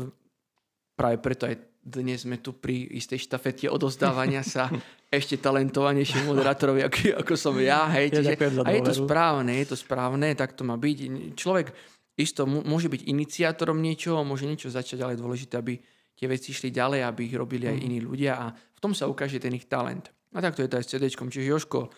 práve 0.97 1.21
preto 1.21 1.45
aj 1.45 1.55
dnes 1.81 2.21
sme 2.21 2.37
tu 2.37 2.53
pri 2.53 2.85
istej 2.93 3.25
štafete 3.25 3.65
odozdávania 3.65 4.45
sa 4.45 4.69
ešte 5.09 5.41
talentovanejším 5.41 6.29
moderátorovi, 6.29 6.85
ako, 6.85 7.25
ako 7.25 7.33
som 7.33 7.57
ja. 7.57 7.89
Hej, 7.89 8.21
čiže, 8.21 8.37
a 8.61 8.69
je 8.69 8.81
to 8.85 8.93
správne, 9.05 9.51
je 9.57 9.67
to 9.73 9.77
správne, 9.77 10.29
tak 10.37 10.53
to 10.53 10.61
má 10.61 10.77
byť. 10.77 10.97
Človek 11.33 11.73
isto 12.21 12.45
môže 12.45 12.85
byť 12.85 13.01
iniciátorom 13.09 13.81
niečoho, 13.81 14.21
môže 14.21 14.45
niečo 14.45 14.69
začať, 14.69 15.01
ale 15.01 15.17
je 15.17 15.23
dôležité, 15.25 15.57
aby 15.57 15.81
tie 16.13 16.29
veci 16.29 16.53
išli 16.53 16.69
ďalej, 16.69 17.01
aby 17.01 17.21
ich 17.25 17.35
robili 17.35 17.65
aj 17.65 17.77
mhm. 17.81 17.83
iní 17.89 17.99
ľudia 17.99 18.31
a 18.37 18.45
v 18.53 18.79
tom 18.79 18.93
sa 18.93 19.09
ukáže 19.09 19.41
ten 19.41 19.57
ich 19.57 19.65
talent. 19.65 20.13
A 20.31 20.39
takto 20.39 20.63
je 20.63 20.69
to 20.69 20.79
aj 20.79 20.85
s 20.85 20.91
CD. 20.95 21.03
Čiže 21.11 21.49
Joško 21.49 21.91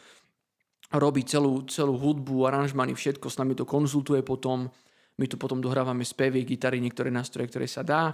robí 0.96 1.22
celú, 1.28 1.66
celú 1.70 2.00
hudbu, 2.00 2.50
aranžmany, 2.50 2.96
všetko, 2.96 3.30
s 3.30 3.38
nami 3.38 3.54
to 3.54 3.66
konzultuje 3.66 4.22
potom, 4.26 4.70
my 5.18 5.26
tu 5.30 5.38
potom 5.38 5.62
dohrávame 5.62 6.02
spevy, 6.02 6.46
gitary, 6.46 6.82
niektoré 6.82 7.14
nástroje, 7.14 7.50
ktoré 7.50 7.70
sa 7.70 7.86
dá, 7.86 8.14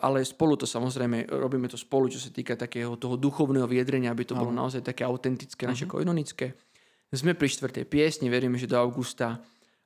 ale 0.00 0.24
spolu 0.24 0.56
to 0.56 0.64
samozrejme, 0.64 1.28
robíme 1.28 1.68
to 1.68 1.76
spolu, 1.76 2.08
čo 2.08 2.16
sa 2.16 2.32
týka 2.32 2.56
takého 2.56 2.96
toho 2.96 3.20
duchovného 3.20 3.68
viedrenia, 3.68 4.10
aby 4.10 4.24
to 4.24 4.32
bolo 4.32 4.48
naozaj 4.48 4.80
také 4.80 5.04
autentické, 5.04 5.68
naše 5.68 5.84
uh-huh. 5.84 6.00
koinonické. 6.00 6.56
Sme 7.12 7.36
pri 7.36 7.52
štvrtej 7.52 7.84
piesni, 7.84 8.32
veríme, 8.32 8.56
že 8.56 8.66
do 8.66 8.80
augusta 8.80 9.44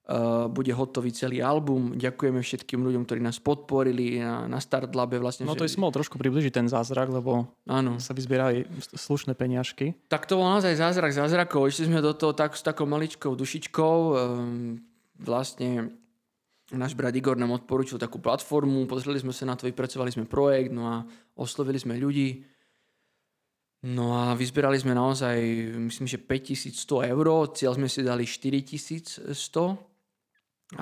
Uh, 0.08 0.48
bude 0.48 0.72
hotový 0.72 1.12
celý 1.12 1.44
album. 1.44 1.92
Ďakujeme 1.92 2.40
všetkým 2.40 2.80
ľuďom, 2.80 3.04
ktorí 3.04 3.20
nás 3.20 3.36
podporili 3.44 4.16
na, 4.16 4.48
na 4.48 4.56
Start 4.56 4.96
Labe. 4.96 5.20
Vlastne, 5.20 5.44
no 5.44 5.52
to 5.52 5.68
že... 5.68 5.76
je 5.76 5.84
mohol 5.84 5.92
trošku 5.92 6.16
približiť 6.16 6.48
ten 6.48 6.64
zázrak, 6.64 7.12
lebo 7.12 7.44
ano. 7.68 8.00
sa 8.00 8.16
vyzbierali 8.16 8.64
slušné 8.96 9.36
peniažky. 9.36 9.92
Tak 10.08 10.24
to 10.24 10.40
bol 10.40 10.48
naozaj 10.48 10.80
zázrak 10.80 11.12
zázrakov. 11.12 11.68
Išli 11.68 11.92
sme 11.92 12.00
do 12.00 12.16
toho 12.16 12.32
tak, 12.32 12.56
s 12.56 12.64
takou 12.64 12.88
maličkou 12.88 13.36
dušičkou. 13.36 13.96
Um, 14.16 14.80
vlastne 15.20 15.92
náš 16.72 16.92
brat 16.92 17.16
Igor 17.16 17.38
nám 17.40 17.57
odporúčil 17.57 17.96
takú 17.96 18.20
platformu, 18.20 18.85
pozreli 18.85 19.20
sme 19.20 19.33
sa 19.33 19.48
na 19.48 19.57
to, 19.57 19.68
vypracovali 19.68 20.12
sme 20.12 20.28
projekt, 20.28 20.72
no 20.72 20.85
a 20.88 20.96
oslovili 21.38 21.81
sme 21.81 21.96
ľudí, 21.96 22.44
No 23.78 24.11
a 24.18 24.35
vyzbierali 24.35 24.74
sme 24.74 24.90
naozaj, 24.90 25.38
myslím, 25.78 26.11
že 26.11 26.18
5100 26.18 27.14
eur, 27.14 27.26
cieľ 27.54 27.78
sme 27.78 27.87
si 27.87 28.02
dali 28.02 28.26
4100, 28.26 29.31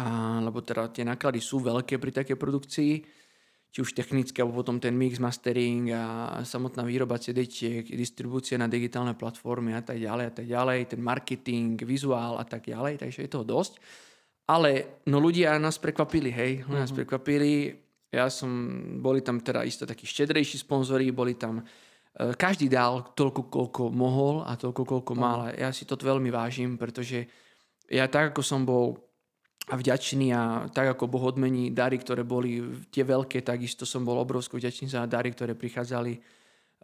a, 0.00 0.40
lebo 0.40 0.64
teda 0.64 0.88
tie 0.88 1.04
náklady 1.04 1.44
sú 1.44 1.60
veľké 1.60 2.00
pri 2.00 2.24
takej 2.24 2.40
produkcii, 2.40 2.92
či 3.68 3.78
už 3.84 3.92
technické, 3.92 4.40
alebo 4.40 4.64
potom 4.64 4.80
ten 4.80 4.96
mix, 4.96 5.20
mastering 5.20 5.92
a 5.92 6.40
samotná 6.40 6.88
výroba 6.88 7.20
CD-čiek, 7.20 7.84
distribúcia 7.84 8.56
na 8.56 8.64
digitálne 8.64 9.12
platformy 9.12 9.76
a 9.76 9.84
tak 9.84 10.00
ďalej 10.00 10.24
a 10.24 10.32
tak 10.32 10.46
ďalej, 10.48 10.96
ten 10.96 11.00
marketing, 11.04 11.76
vizuál 11.84 12.40
a 12.40 12.48
tak 12.48 12.64
ďalej, 12.64 12.96
takže 13.04 13.28
je 13.28 13.28
toho 13.28 13.44
dosť. 13.44 13.76
Ale 14.46 15.02
no 15.10 15.18
ľudia 15.18 15.58
nás 15.58 15.78
prekvapili, 15.82 16.30
hej, 16.30 16.52
mm-hmm. 16.62 16.78
nás 16.78 16.94
prekvapili, 16.94 17.74
ja 18.14 18.30
som, 18.30 18.48
boli 19.02 19.18
tam 19.20 19.42
teda 19.42 19.66
isto 19.66 19.82
takí 19.82 20.06
štedrejší 20.06 20.62
sponzori, 20.62 21.10
boli 21.10 21.34
tam 21.34 21.66
E, 22.16 22.32
každý 22.32 22.72
dal 22.72 23.12
toľko, 23.12 23.52
koľko 23.52 23.82
mohol 23.92 24.40
a 24.48 24.56
toľko, 24.56 24.82
koľko 24.88 25.12
mal. 25.12 25.52
Ja 25.52 25.68
si 25.70 25.84
to 25.84 26.00
veľmi 26.00 26.32
vážim, 26.32 26.80
pretože 26.80 27.28
ja 27.92 28.08
tak, 28.08 28.32
ako 28.32 28.40
som 28.40 28.64
bol 28.64 28.96
vďačný 29.66 30.32
a 30.32 30.70
tak 30.70 30.96
ako 30.96 31.10
Boh 31.10 31.24
odmení 31.26 31.74
dary, 31.74 31.98
ktoré 32.00 32.22
boli 32.22 32.62
tie 32.88 33.02
veľké, 33.02 33.42
takisto 33.42 33.84
som 33.84 34.06
bol 34.06 34.16
obrovsky 34.16 34.56
vďačný 34.56 34.86
za 34.88 35.04
dary, 35.10 35.34
ktoré 35.34 35.58
prichádzali 35.58 36.14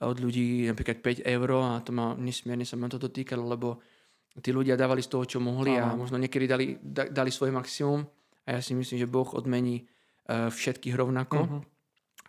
od 0.03 0.18
ľudí, 0.18 0.66
napríklad 0.66 0.98
5 0.98 1.22
eur 1.22 1.48
a 1.62 1.79
to 1.79 1.94
ma 1.94 2.18
nesmierne 2.18 2.66
sa 2.66 2.75
ma 2.75 2.90
to 2.90 2.98
dotýkalo, 2.98 3.46
lebo 3.46 3.79
tí 4.40 4.55
ľudia 4.55 4.81
dávali 4.81 5.05
z 5.05 5.12
toho, 5.12 5.25
čo 5.29 5.38
mohli 5.42 5.77
a 5.77 5.92
možno 5.92 6.16
niekedy 6.16 6.49
dali, 6.49 6.66
dali 6.87 7.29
svoje 7.29 7.53
maximum 7.53 8.07
a 8.47 8.59
ja 8.59 8.61
si 8.64 8.73
myslím, 8.73 8.99
že 8.99 9.11
Boh 9.11 9.29
odmení 9.37 9.83
e, 9.83 10.51
všetkých 10.51 10.97
rovnako. 10.97 11.38
Uh-huh. 11.38 11.62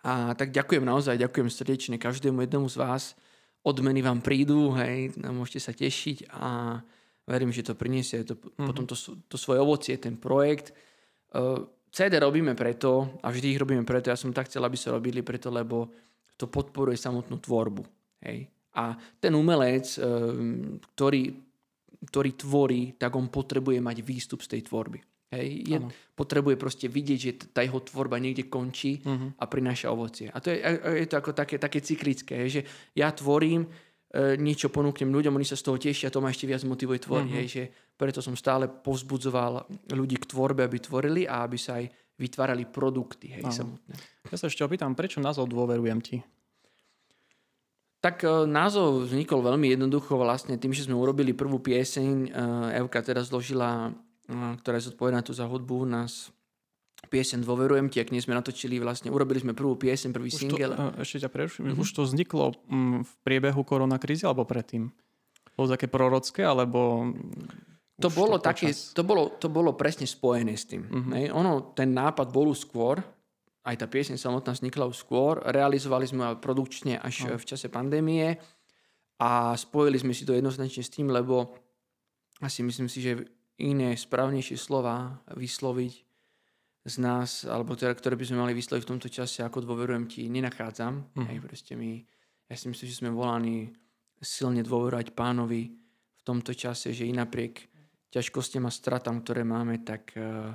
A 0.04 0.36
tak 0.36 0.52
ďakujem 0.52 0.84
naozaj, 0.84 1.16
ďakujem 1.16 1.48
srdečne 1.48 1.96
každému 1.96 2.44
jednomu 2.44 2.68
z 2.68 2.78
vás. 2.78 3.04
Odmeny 3.63 4.04
vám 4.04 4.20
prídu, 4.20 4.76
hej, 4.76 5.16
môžete 5.16 5.60
sa 5.63 5.72
tešiť 5.72 6.28
a 6.36 6.84
verím, 7.24 7.56
že 7.56 7.63
to 7.63 7.80
priniesie 7.80 8.28
to, 8.28 8.36
mm-hmm. 8.36 8.68
potom 8.68 8.84
to, 8.84 9.00
to 9.32 9.39
svoje 9.39 9.63
ovocie, 9.63 9.96
ten 9.96 10.20
projekt. 10.20 10.76
Uh, 11.32 11.63
CD 11.88 12.20
robíme 12.20 12.52
preto 12.52 13.16
a 13.24 13.32
vždy 13.32 13.56
ich 13.56 13.62
robíme 13.63 13.88
preto, 13.88 14.12
ja 14.12 14.20
som 14.20 14.36
tak 14.36 14.52
chcel, 14.52 14.68
aby 14.68 14.76
sa 14.76 14.92
robili 14.92 15.24
preto, 15.24 15.48
lebo 15.48 15.88
to 16.36 16.52
podporuje 16.52 17.00
samotnú 17.00 17.39
tvorbu. 17.39 17.88
Hej. 18.28 18.52
A 18.76 19.00
ten 19.24 19.32
umelec, 19.39 19.88
uh, 20.04 20.36
ktorý, 20.92 21.32
ktorý 22.13 22.38
tvorí, 22.38 22.93
tak 22.93 23.17
on 23.17 23.34
potrebuje 23.34 23.82
mať 23.82 24.06
výstup 24.06 24.45
z 24.45 24.54
tej 24.54 24.69
tvorby. 24.69 25.02
Hej, 25.34 25.49
je, 25.65 25.78
potrebuje 26.13 26.62
proste 26.62 26.86
vidieť, 26.86 27.17
že 27.17 27.32
tá 27.49 27.65
jeho 27.65 27.82
tvorba 27.82 28.21
niekde 28.21 28.45
končí 28.54 29.02
uh-huh. 29.02 29.34
a 29.34 29.49
prináša 29.49 29.89
ovocie. 29.89 30.30
A 30.30 30.38
to 30.38 30.54
je, 30.54 30.62
je 30.62 31.10
to 31.10 31.17
ako 31.17 31.34
také, 31.34 31.58
také 31.58 31.82
cyklické, 31.82 32.45
hej, 32.45 32.49
že 32.54 32.62
ja 32.93 33.10
tvorím, 33.10 33.65
e, 33.65 34.38
niečo 34.38 34.69
ponúknem 34.69 35.10
ľuďom, 35.10 35.34
oni 35.34 35.47
sa 35.49 35.58
z 35.58 35.65
toho 35.65 35.82
tešia, 35.82 36.13
to 36.13 36.21
ma 36.21 36.30
ešte 36.30 36.45
viac 36.45 36.62
motivuje 36.69 37.02
tvoriť. 37.02 37.30
Uh-huh. 37.34 37.39
Hej, 37.41 37.47
že 37.49 37.63
preto 37.97 38.21
som 38.21 38.38
stále 38.38 38.69
povzbudzoval 38.69 39.65
ľudí 39.97 40.21
k 40.21 40.30
tvorbe, 40.30 40.62
aby 40.62 40.78
tvorili 40.78 41.26
a 41.26 41.41
aby 41.49 41.58
sa 41.58 41.82
aj 41.82 41.89
vytvárali 42.13 42.69
produkty 42.69 43.34
hej, 43.34 43.49
samotné. 43.49 43.97
Ja 44.30 44.38
sa 44.38 44.45
ešte 44.45 44.62
opýtam, 44.62 44.93
prečo 44.93 45.17
názov 45.17 45.49
dôverujem 45.49 45.97
ti? 45.97 46.21
Tak 48.04 48.28
e, 48.28 48.44
názov 48.44 49.08
vznikol 49.08 49.39
veľmi 49.39 49.72
jednoducho 49.72 50.20
vlastne 50.20 50.60
tým, 50.60 50.76
že 50.76 50.84
sme 50.84 51.00
urobili 51.00 51.32
prvú 51.32 51.63
pieseň. 51.63 52.28
E, 52.28 52.84
Evka 52.84 53.00
teda 53.00 53.24
zložila 53.24 53.96
ktorá 54.32 54.80
je 54.80 54.88
zodpovedná 54.92 55.22
tu 55.22 55.36
za 55.36 55.44
hudbu, 55.44 55.84
nás 55.84 56.32
piesen 57.12 57.44
Dôverujem 57.44 57.92
ti, 57.92 58.00
ak 58.00 58.16
nie 58.16 58.24
sme 58.24 58.32
natočili 58.34 58.80
vlastne, 58.80 59.12
urobili 59.12 59.44
sme 59.44 59.52
prvú 59.52 59.76
piesen, 59.76 60.16
prvý 60.16 60.32
už 60.32 60.48
single. 60.48 60.72
To, 60.72 61.04
ešte 61.04 61.28
ťa 61.28 61.30
preruším, 61.30 61.63
mm-hmm. 61.68 61.84
už 61.84 61.89
to 61.92 62.02
vzniklo 62.08 62.56
mm, 62.72 63.04
v 63.04 63.12
priebehu 63.28 63.62
koronakrízy 63.68 64.24
alebo 64.24 64.48
predtým? 64.48 64.88
Bolo 65.54 65.68
také 65.76 65.92
prorocké, 65.92 66.48
alebo... 66.48 67.12
To 68.02 68.10
bolo, 68.10 68.42
to, 68.42 68.50
také, 68.50 68.74
to, 68.74 69.04
bolo, 69.06 69.38
to 69.38 69.52
bolo 69.52 69.76
presne 69.78 70.08
spojené 70.08 70.56
s 70.58 70.66
tým. 70.66 70.88
Mm-hmm. 70.88 71.36
Ono, 71.36 71.76
ten 71.76 71.94
nápad 71.94 72.32
bol 72.32 72.56
skôr, 72.56 73.04
aj 73.63 73.76
tá 73.80 73.88
pieseň 73.88 74.19
samotná 74.19 74.52
vznikla 74.52 74.91
už 74.91 74.97
skôr, 74.99 75.39
realizovali 75.39 76.04
sme 76.04 76.36
produkčne 76.39 76.99
až 76.99 77.32
no. 77.32 77.39
v 77.39 77.47
čase 77.47 77.71
pandémie 77.71 78.36
a 79.23 79.56
spojili 79.56 79.95
sme 79.95 80.12
si 80.12 80.28
to 80.28 80.36
jednoznačne 80.36 80.84
s 80.84 80.91
tým, 80.91 81.08
lebo 81.08 81.56
asi 82.43 82.60
myslím 82.60 82.91
si, 82.91 82.99
že 82.99 83.23
iné, 83.63 83.95
správnejšie 83.95 84.60
slova 84.60 85.23
vysloviť 85.32 85.93
z 86.84 86.95
nás, 86.99 87.47
alebo 87.47 87.80
teda, 87.80 87.95
ktoré 87.95 88.19
by 88.19 88.26
sme 88.28 88.43
mali 88.43 88.52
vysloviť 88.52 88.84
v 88.84 88.91
tomto 88.91 89.08
čase, 89.08 89.39
ako 89.39 89.63
dôverujem 89.63 90.12
ti, 90.12 90.28
nenachádzam. 90.28 91.15
Mm. 91.15 91.26
Hej, 91.32 91.39
proste 91.39 91.73
my, 91.80 92.04
ja 92.52 92.56
si 92.60 92.67
myslím, 92.67 92.88
že 92.91 92.99
sme 92.99 93.15
volaní 93.15 93.71
silne 94.19 94.60
dôverovať 94.60 95.15
pánovi 95.15 95.71
v 96.19 96.21
tomto 96.28 96.52
čase, 96.52 96.91
že 96.91 97.08
i 97.08 97.15
napriek 97.15 97.71
ťažkostiam 98.12 98.67
a 98.67 98.71
stratám, 98.71 99.23
ktoré 99.23 99.47
máme, 99.47 99.80
tak 99.88 100.12
uh, 100.19 100.52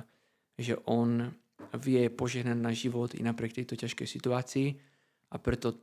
že 0.53 0.77
on 0.85 1.33
vie 1.79 2.09
požehnať 2.09 2.57
na 2.57 2.71
život 2.73 3.13
i 3.13 3.21
napriek 3.21 3.55
tejto 3.55 3.75
ťažkej 3.75 4.07
situácii 4.07 4.67
a 5.29 5.35
preto 5.37 5.75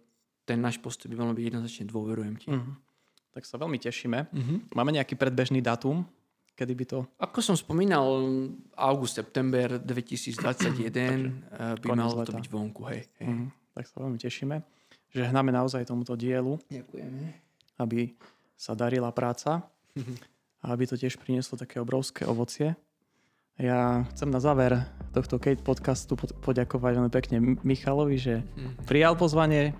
ten 0.46 0.62
náš 0.62 0.78
postup 0.78 1.10
by 1.12 1.16
mal 1.18 1.34
byť 1.34 1.44
jednoznačne 1.52 1.84
dôverujem 1.90 2.34
ti. 2.38 2.48
Mm. 2.50 2.78
Tak 3.34 3.44
sa 3.44 3.60
veľmi 3.60 3.76
tešíme. 3.76 4.18
Mm-hmm. 4.32 4.58
Máme 4.72 4.96
nejaký 4.96 5.18
predbežný 5.18 5.60
dátum, 5.60 6.08
Kedy 6.56 6.72
by 6.72 6.84
to... 6.88 6.98
Ako 7.20 7.44
som 7.44 7.52
spomínal, 7.52 8.08
august, 8.80 9.20
september 9.20 9.76
2021 9.76 10.40
eh, 10.88 11.76
by 11.76 11.88
malo 11.92 12.24
to 12.24 12.32
byť 12.32 12.48
vonku. 12.48 12.88
Hej, 12.88 13.12
hej. 13.20 13.28
Mm, 13.28 13.52
tak 13.76 13.84
sa 13.84 14.00
veľmi 14.00 14.16
tešíme. 14.16 14.56
že 15.12 15.28
hnáme 15.28 15.52
naozaj 15.52 15.84
tomuto 15.84 16.16
dielu. 16.16 16.56
Ďakujeme. 16.72 17.20
Aby 17.76 18.16
sa 18.56 18.72
darila 18.72 19.12
práca 19.12 19.68
a 20.64 20.66
aby 20.72 20.88
to 20.88 20.96
tiež 20.96 21.20
prinieslo 21.20 21.60
také 21.60 21.76
obrovské 21.76 22.24
ovocie. 22.24 22.72
Ja 23.56 24.04
chcem 24.12 24.28
na 24.28 24.36
záver 24.36 24.84
tohto 25.16 25.40
Kate 25.40 25.64
podcastu 25.64 26.12
poďakovať 26.44 26.92
veľmi 26.92 27.12
pekne 27.12 27.36
Michalovi, 27.64 28.20
že 28.20 28.34
mhm. 28.44 28.84
prijal 28.84 29.16
pozvanie, 29.16 29.72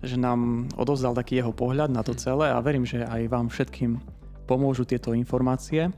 že 0.00 0.16
nám 0.16 0.72
odovzdal 0.80 1.12
taký 1.12 1.40
jeho 1.40 1.52
pohľad 1.52 1.92
na 1.92 2.00
to 2.00 2.16
mhm. 2.16 2.20
celé 2.20 2.46
a 2.48 2.64
verím, 2.64 2.88
že 2.88 3.04
aj 3.04 3.28
vám 3.28 3.52
všetkým 3.52 4.00
pomôžu 4.48 4.88
tieto 4.88 5.12
informácie. 5.12 5.92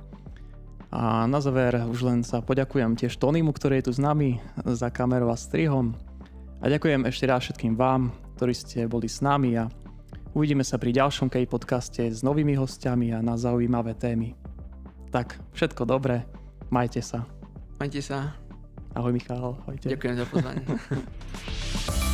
A 0.91 1.27
na 1.31 1.43
záver 1.43 1.79
už 1.87 2.07
len 2.07 2.21
sa 2.23 2.43
poďakujem 2.43 2.95
tiež 2.95 3.19
Tonymu, 3.19 3.51
ktorý 3.55 3.83
je 3.83 3.91
tu 3.91 3.93
s 3.95 4.01
nami 4.03 4.39
za 4.67 4.91
kamerou 4.91 5.31
a 5.31 5.39
strihom. 5.39 5.95
A 6.63 6.71
ďakujem 6.71 7.07
ešte 7.07 7.27
raz 7.27 7.43
všetkým 7.47 7.75
vám, 7.75 8.15
ktorí 8.39 8.55
ste 8.55 8.87
boli 8.87 9.11
s 9.11 9.23
nami 9.23 9.59
a 9.59 9.71
uvidíme 10.35 10.63
sa 10.63 10.79
pri 10.79 10.95
ďalšom 10.95 11.31
Kej 11.31 11.51
podcaste 11.51 12.03
s 12.07 12.23
novými 12.23 12.55
hostiami 12.55 13.15
a 13.15 13.23
na 13.23 13.35
zaujímavé 13.35 13.99
témy. 13.99 14.39
Tak, 15.11 15.39
všetko 15.53 15.85
dobré, 15.85 16.25
majte 16.71 17.03
sa. 17.03 17.25
Majte 17.79 18.01
sa. 18.03 18.35
Ahoj 18.97 19.13
Michal, 19.13 19.37
ahojte. 19.37 19.93
Ďakujem 19.93 20.15
za 20.17 20.25
pozvanie. 20.25 20.65